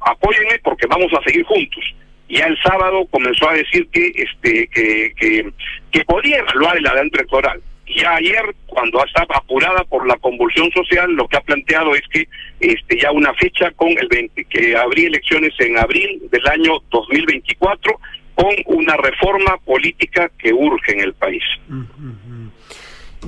[0.00, 1.84] apóyenme porque vamos a seguir juntos.
[2.28, 5.50] Ya el sábado comenzó a decir que este que, que,
[5.90, 7.60] que podía evaluar el adelanto electoral.
[7.96, 12.28] Ya ayer, cuando estaba apurada por la convulsión social, lo que ha planteado es que
[12.60, 17.98] este ya una fecha con el 20, que habría elecciones en abril del año 2024
[18.34, 21.42] con una reforma política que urge en el país.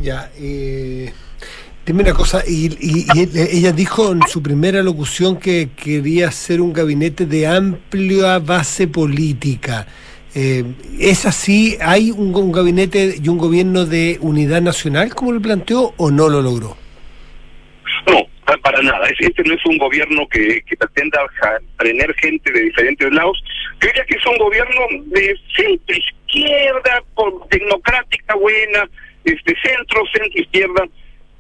[0.02, 1.10] Ya, eh,
[1.86, 3.06] dime una cosa, y, y-
[3.58, 9.86] ella dijo en su primera locución que quería hacer un gabinete de amplia base política.
[10.34, 10.64] Eh,
[11.00, 11.76] ¿Es así?
[11.80, 16.40] ¿Hay un, gabinete y un gobierno de unidad nacional como lo planteó o no lo
[16.40, 16.76] logró?
[18.06, 19.06] No, pa- para nada.
[19.08, 21.18] Es- Este no es un gobierno que, pretenda
[21.80, 23.42] tener gente de diferentes lados.
[23.80, 27.02] Yo diría que es un gobierno de centro izquierda,
[27.50, 28.88] tecnocrática buena,
[29.24, 30.84] este centro, centro izquierda,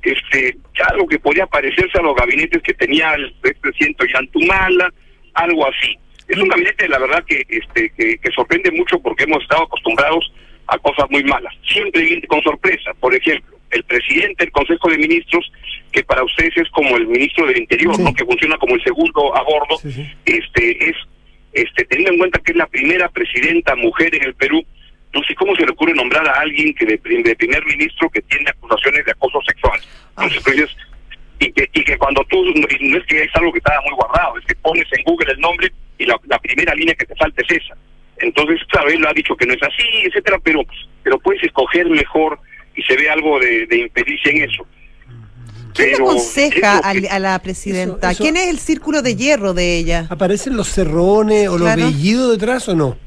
[0.02, 0.56] este
[0.90, 4.92] algo que podría parecerse a los gabinetes que tenía el expresidente Yantumala,
[5.34, 5.96] algo así.
[6.28, 10.32] Es un gabinete, la verdad, que este que, que sorprende mucho porque hemos estado acostumbrados
[10.68, 11.52] a cosas muy malas.
[11.66, 12.92] Siempre viene con sorpresa.
[13.00, 15.50] Por ejemplo, el presidente del Consejo de Ministros,
[15.92, 18.02] que para ustedes es como el ministro del Interior, Sí.
[18.02, 18.14] ¿no?
[18.14, 20.06] que funciona como el segundo a bordo, Sí, sí.
[20.24, 20.96] este es
[21.52, 24.64] este teniendo en cuenta que es la primera presidenta mujer en el Perú,
[25.12, 28.08] no sé cómo se le ocurre nombrar a alguien que de, prim- de primer ministro
[28.10, 29.80] que tiene acusaciones de acoso sexual.
[30.10, 30.76] Entonces, pues, es-
[31.40, 33.94] y que, y que cuando tú, y no es que es algo que estaba muy
[33.94, 37.14] guardado, es que pones en Google el nombre y la, la primera línea que te
[37.16, 37.74] falta es esa.
[38.18, 40.62] Entonces, claro, él ha dicho que no es así, etcétera, pero,
[41.02, 42.38] pero puedes escoger mejor
[42.76, 44.66] y se ve algo de, de impericia en eso.
[45.74, 48.10] ¿Quién le aconseja que- a la presidenta?
[48.10, 50.06] Eso- eso- ¿Quién es el círculo de hierro de ella?
[50.10, 51.80] ¿Aparecen los cerrones o Claro.
[51.80, 52.98] los bellidos detrás o no?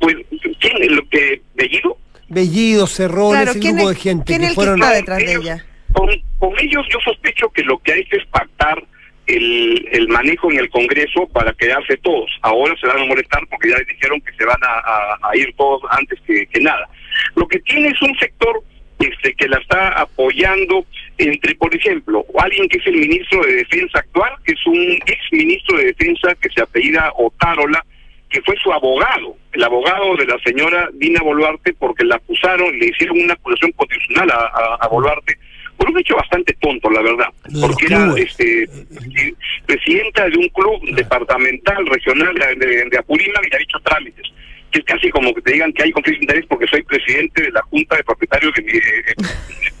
[0.00, 0.16] Pues,
[0.58, 0.96] ¿quién?
[0.96, 1.96] ¿Lo que, ¿Bellido?
[2.28, 4.80] Bellidos, cerrones, Claro, ese ¿quién grupo es- de gente quién que es el que fueron...
[4.82, 5.64] está detrás de ellos- ella?
[5.92, 8.82] Con, con ellos yo sospecho que lo que hay que es pactar
[9.26, 12.30] el, el manejo en el Congreso para quedarse todos.
[12.42, 15.36] Ahora se van a molestar porque ya les dijeron que se van a, a- a
[15.36, 16.88] ir todos antes que, que nada.
[17.36, 18.62] Lo que tiene es un sector
[19.00, 20.84] este, que la está apoyando
[21.18, 25.18] entre, por ejemplo, alguien que es el ministro de Defensa actual, que es un ex
[25.32, 27.84] ministro de Defensa que se apellida Otárola,
[28.30, 32.86] que fue su abogado, el abogado de la señora Dina Boluarte, porque la acusaron, le
[32.86, 35.36] hicieron una acusación constitucional a, a- a Boluarte,
[35.76, 37.28] por un hecho bastante tonto, la verdad,
[37.60, 39.34] porque era este presi-
[39.66, 44.26] presidenta de un club departamental, regional de, de, de Apurímac y ha dicho trámites.
[44.70, 47.42] Que es casi como que te digan que hay conflicto de interés porque soy presidente
[47.42, 49.14] de la Junta de Propietarios de mi eh, eh,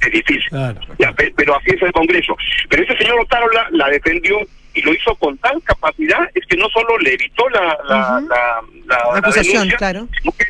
[0.10, 0.50] edificio.
[0.50, 0.80] Claro.
[0.98, 2.36] Ya, pe- pero así es el Congreso.
[2.68, 4.38] Pero ese señor Otárola la defendió
[4.74, 7.76] y lo hizo con tal capacidad, es que no solo le evitó la,
[9.14, 10.08] acusación, denuncia, claro.
[10.20, 10.44] sino que,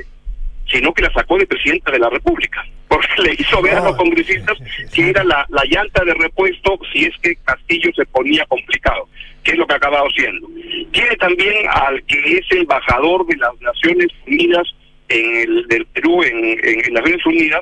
[0.71, 3.95] sino que la sacó de presidenta de la República, porque le hizo ver a los
[3.95, 4.93] Ah, congresistas sí, sí, sí.
[5.03, 9.09] que era la, la llanta de repuesto si es que Castillo se ponía complicado,
[9.45, 10.49] que es lo que ha acabado siendo.
[10.93, 14.67] Tiene también al que es embajador de las Naciones Unidas
[15.09, 17.61] en el del Perú en, en- en las Naciones Unidas,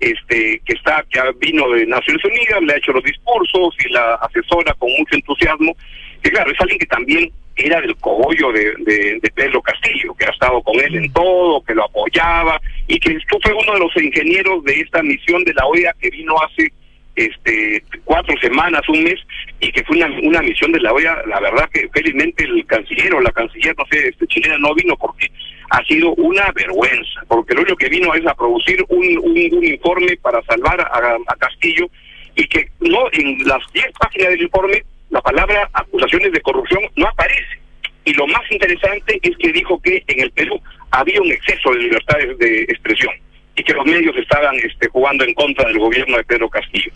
[0.00, 4.14] este que está que vino de Naciones Unidas, le ha hecho los discursos y la
[4.14, 5.76] asesora con mucho entusiasmo,
[6.22, 10.26] que claro, es alguien que también era del cogollo de, de, de Pedro Castillo, que
[10.26, 13.80] ha estado con él en todo, que lo apoyaba, y que esto fue uno de
[13.80, 16.72] los ingenieros de esta misión de la OEA que vino hace
[17.16, 19.18] este cuatro semanas, un mes,
[19.60, 23.14] y que fue una, una misión de la OEA, la verdad que felizmente el canciller
[23.14, 25.30] o la canciller, no sé, este, chilena no vino porque
[25.70, 29.64] ha sido una vergüenza, porque lo único que vino es a producir un, un, un
[29.64, 31.90] informe para salvar a, a Castillo
[32.36, 37.08] y que no en las 10 páginas del informe la palabra acusaciones de corrupción no
[37.08, 37.58] aparece.
[38.04, 41.80] Y lo más interesante es que dijo que en el Perú había un exceso de
[41.80, 43.12] libertades de expresión
[43.56, 46.90] y que los medios estaban este, jugando en contra del gobierno de Pedro Castillo.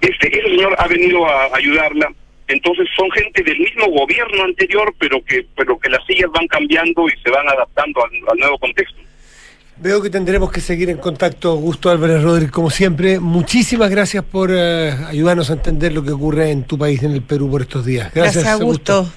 [0.00, 2.12] Este, ese señor ha venido a ayudarla.
[2.46, 7.06] Entonces son gente del mismo gobierno anterior, pero que pero que las sillas van cambiando
[7.08, 8.98] y se van adaptando al, al nuevo contexto.
[9.80, 13.20] Veo que tendremos que seguir en contacto, Augusto Álvarez Rodríguez, como siempre.
[13.20, 17.22] Muchísimas gracias por eh, ayudarnos a entender lo que ocurre en tu país, en el
[17.22, 18.10] Perú, por estos días.
[18.12, 19.08] Gracias, Gracias, Augusto.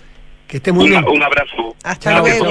[0.47, 1.05] Que esté muy Un, bien.
[1.07, 1.76] un abrazo.
[1.84, 2.45] Hasta Chao, luego.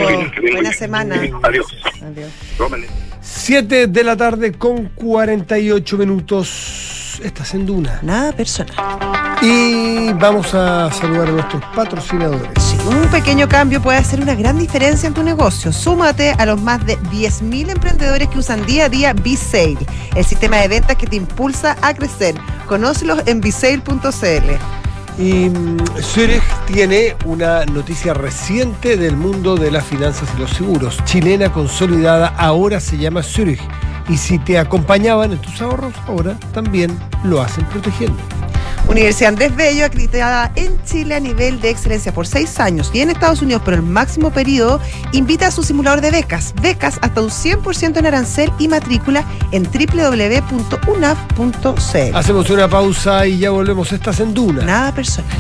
[0.53, 1.15] Buena semana.
[1.43, 1.67] Adiós.
[2.03, 2.31] Adiós.
[2.59, 2.91] Rómenes.
[3.33, 7.21] 7 de la tarde con 48 minutos.
[7.23, 8.01] Estás en Duna.
[8.03, 8.75] Nada personal.
[9.41, 12.63] Y vamos a saludar a nuestros patrocinadores.
[12.63, 15.73] Sí, un pequeño cambio puede hacer una gran diferencia en tu negocio.
[15.73, 19.79] Súmate a los más de 10.000 emprendedores que usan día a día B-Sale,
[20.15, 22.35] el sistema de ventas que te impulsa a crecer.
[22.67, 24.80] Conócelos en bsale.cl.
[25.19, 30.99] Y mm, Zurich tiene una noticia reciente del mundo de las finanzas y los seguros.
[31.05, 33.61] Chilena consolidada ahora se llama Zurich.
[34.09, 38.19] Y si te acompañaban en tus ahorros, ahora también lo hacen protegiendo.
[38.91, 43.11] Universidad Andrés Bello, acreditada en Chile a nivel de excelencia por seis años y en
[43.11, 44.81] Estados Unidos por el máximo periodo,
[45.13, 46.53] invita a su simulador de becas.
[46.61, 51.07] Becas hasta un 100% en arancel y matrícula en www.unaf.cl.
[52.17, 53.93] Hacemos una pausa y ya volvemos.
[53.93, 54.65] Estás en Duna.
[54.65, 55.31] Nada personal.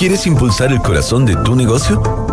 [0.00, 2.25] ¿Quieres impulsar el corazón de tu negocio?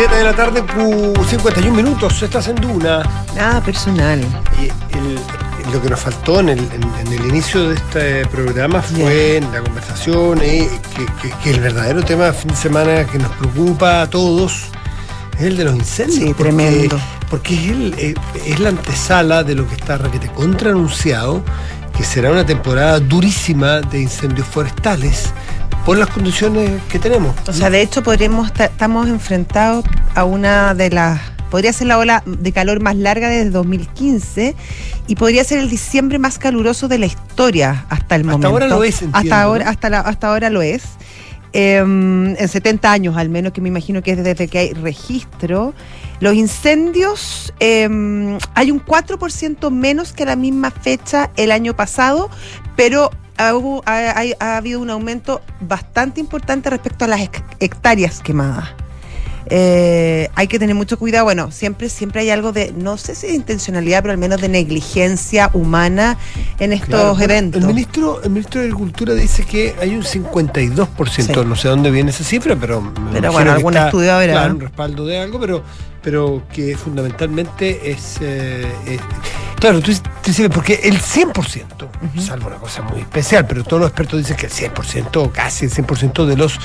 [0.00, 2.22] 7 de la tarde, cu- 51 minutos.
[2.22, 3.02] Estás en Duna.
[3.36, 4.20] Nada personal.
[4.58, 5.18] Y el-
[5.72, 9.52] lo que nos faltó en el, en- en el inicio de este programa fue en
[9.52, 13.30] la conversación eh, que, que- que el verdadero tema de fin de semana que nos
[13.32, 14.68] preocupa a todos
[15.38, 16.16] es el de los incendios.
[16.18, 16.98] Sí, porque- tremendo.
[17.28, 18.14] Porque es, el, eh,
[18.46, 21.42] es la antesala de lo que está requete contraanunciado,
[21.94, 25.30] que será una temporada durísima de incendios forestales
[25.90, 27.34] por las condiciones que tenemos.
[27.48, 29.84] O sea, de hecho, podremos ta- estamos enfrentados
[30.14, 31.20] a una de las.
[31.50, 34.54] Podría ser la ola de calor más larga desde 2015
[35.08, 38.46] y podría ser el diciembre más caluroso de la historia hasta el Hasta momento.
[38.50, 39.70] ahora lo es, entiendo, Hasta ahora, ¿no?
[39.72, 40.84] hasta, la- hasta ahora lo es.
[41.52, 45.74] Eh, en 70 años, al menos, que me imagino que es desde que hay registro.
[46.20, 52.30] Los incendios, eh, hay un 4% menos que a la misma fecha el año pasado,
[52.76, 53.10] pero
[53.48, 58.68] ha, ha- habido un aumento bastante importante respecto a las hec- hectáreas quemadas.
[59.52, 61.24] Eh, hay que tener mucho cuidado.
[61.24, 64.48] Bueno, siempre, siempre hay algo de, no sé si de intencionalidad, pero al menos de
[64.48, 66.18] negligencia humana
[66.60, 67.60] en estos Claro, eventos.
[67.60, 71.10] El ministro, el ministro de Agricultura dice que hay un 52%,
[71.42, 71.46] Sí.
[71.48, 74.32] no sé dónde viene esa cifra, pero me Pero bueno, algún está, estudio habrá.
[74.32, 75.64] claro, un respaldo de algo, pero,
[76.02, 79.00] pero que fundamentalmente es, eh, es-
[79.58, 79.92] claro, tú,
[80.24, 81.88] dices, porque el 100%,
[82.20, 85.66] salvo una cosa muy especial, pero todos los expertos dicen que el 100%, o casi
[85.66, 86.58] el 100% de los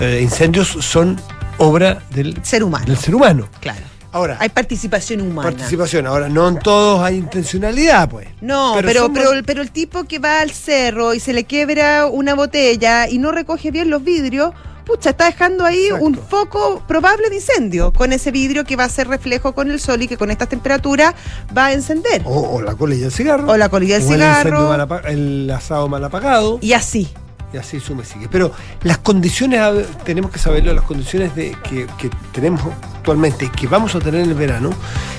[0.00, 1.20] eh, incendios son
[1.58, 2.84] obra del ser humano.
[2.86, 3.48] Del ser humano.
[3.60, 3.80] Claro.
[4.12, 5.50] Ahora, Hay participación humana.
[5.50, 6.06] participación.
[6.06, 8.26] Ahora, no en todos hay intencionalidad, pues.
[8.40, 12.06] No, pero, pero, más- pero, el tipo que va al cerro y se le quiebra
[12.06, 14.54] una botella y no recoge bien los vidrios,
[14.86, 18.86] pucha, está dejando ahí un foco probable de incendio con ese vidrio que va a
[18.86, 21.14] hacer reflejo con el sol y que con estas temperaturas
[21.56, 22.22] va a encender.
[22.24, 23.50] O, o la colilla del cigarro.
[23.50, 24.68] O la colilla del el cigarro.
[24.68, 26.58] mal apa- el asado mal apagado.
[26.62, 27.08] Y así.
[27.52, 28.28] Y así sume sigue.
[28.30, 29.60] Pero las condiciones,
[30.04, 32.60] tenemos que saberlo, las condiciones de, que, que tenemos
[32.96, 34.70] actualmente y que vamos a tener en el verano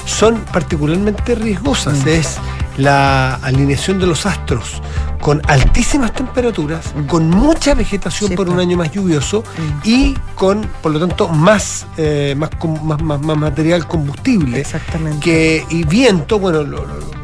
[0.05, 2.05] son particularmente riesgosas.
[2.05, 2.09] Mm.
[2.09, 2.35] Es
[2.77, 4.81] la alineación de los astros
[5.21, 7.05] con altísimas temperaturas, Mm.
[7.07, 9.43] con mucha vegetación por un año más lluvioso
[9.83, 12.51] y con, por lo tanto, más, eh, más,
[12.83, 14.59] más, más- más material combustible.
[14.59, 15.19] Exactamente.
[15.19, 17.17] Que, y viento, bueno, lo- lo-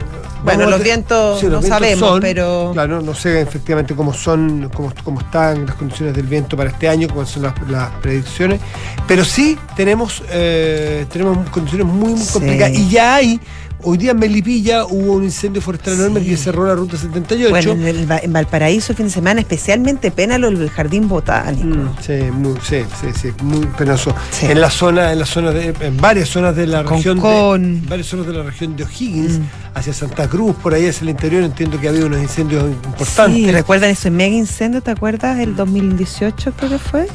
[0.43, 2.71] Bueno, los vientos Sí, los no vientos sabemos, son, pero.
[2.73, 6.89] Claro, no sé efectivamente cómo son, cómo, cómo están las condiciones del viento para este
[6.89, 8.59] año, cuáles son las, las predicciones,
[9.07, 12.33] pero sí tenemos, eh, tenemos condiciones muy, muy Sí.
[12.33, 12.73] complicadas.
[12.77, 13.39] Y ya hay,
[13.83, 17.49] hoy día en Melipilla hubo un incendio forestal enorme que cerró la ruta 78.
[17.49, 21.67] Bueno, en, el en Valparaíso fin de semana, especialmente Pénalo, el jardín botánico.
[21.67, 24.15] Mm, sí, muy, sí, sí, sí, muy penoso.
[24.41, 27.63] En la zona, en la zona de, en varias zonas de la región de, Concón.
[27.63, 29.39] en varias zonas de la región de O'Higgins,
[29.73, 33.35] hacia Santa Cruz, por ahí hacia el interior, entiendo que ha habido unos incendios importantes.
[33.35, 34.81] Sí, ¿recuerdan ese mega incendio?
[34.81, 35.39] ¿Te acuerdas?
[35.39, 37.07] El 2018 creo que fue.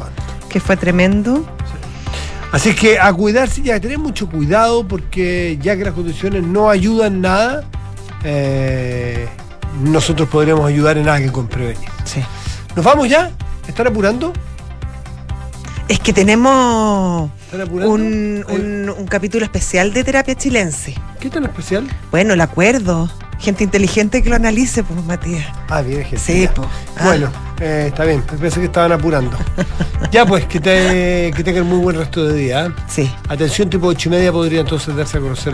[0.49, 1.45] Que fue tremendo.
[2.51, 6.71] Así que a cuidarse y a tener mucho cuidado porque ya que las condiciones no
[6.71, 7.65] ayudan nada,
[8.25, 9.29] eh,
[9.83, 11.89] nosotros podremos ayudar en algo con prevenir.
[12.05, 12.23] Sí.
[12.75, 13.33] ¿Nos vamos ya?
[13.67, 14.33] ¿Están apurando?
[15.89, 17.31] Es que tenemos
[17.85, 20.95] un, un- un capítulo especial de terapia chilense.
[21.19, 21.87] ¿Qué tan especial?
[22.11, 23.11] Bueno, el acuerdo.
[23.39, 25.47] Gente inteligente que lo analice, pues, Matías.
[25.69, 26.19] Ah, bien, gente.
[26.19, 26.67] Sí, pues.
[26.97, 27.05] Ah.
[27.05, 27.31] Bueno,
[27.61, 28.21] eh, está bien.
[28.23, 29.37] Pensé que estaban apurando.
[30.11, 32.67] ya, pues, que, te, que tengan muy buen resto de día.
[32.67, 32.71] ¿eh?
[32.89, 33.11] Sí.
[33.29, 35.47] Atención, tipo ocho y media podría entonces darse a conocer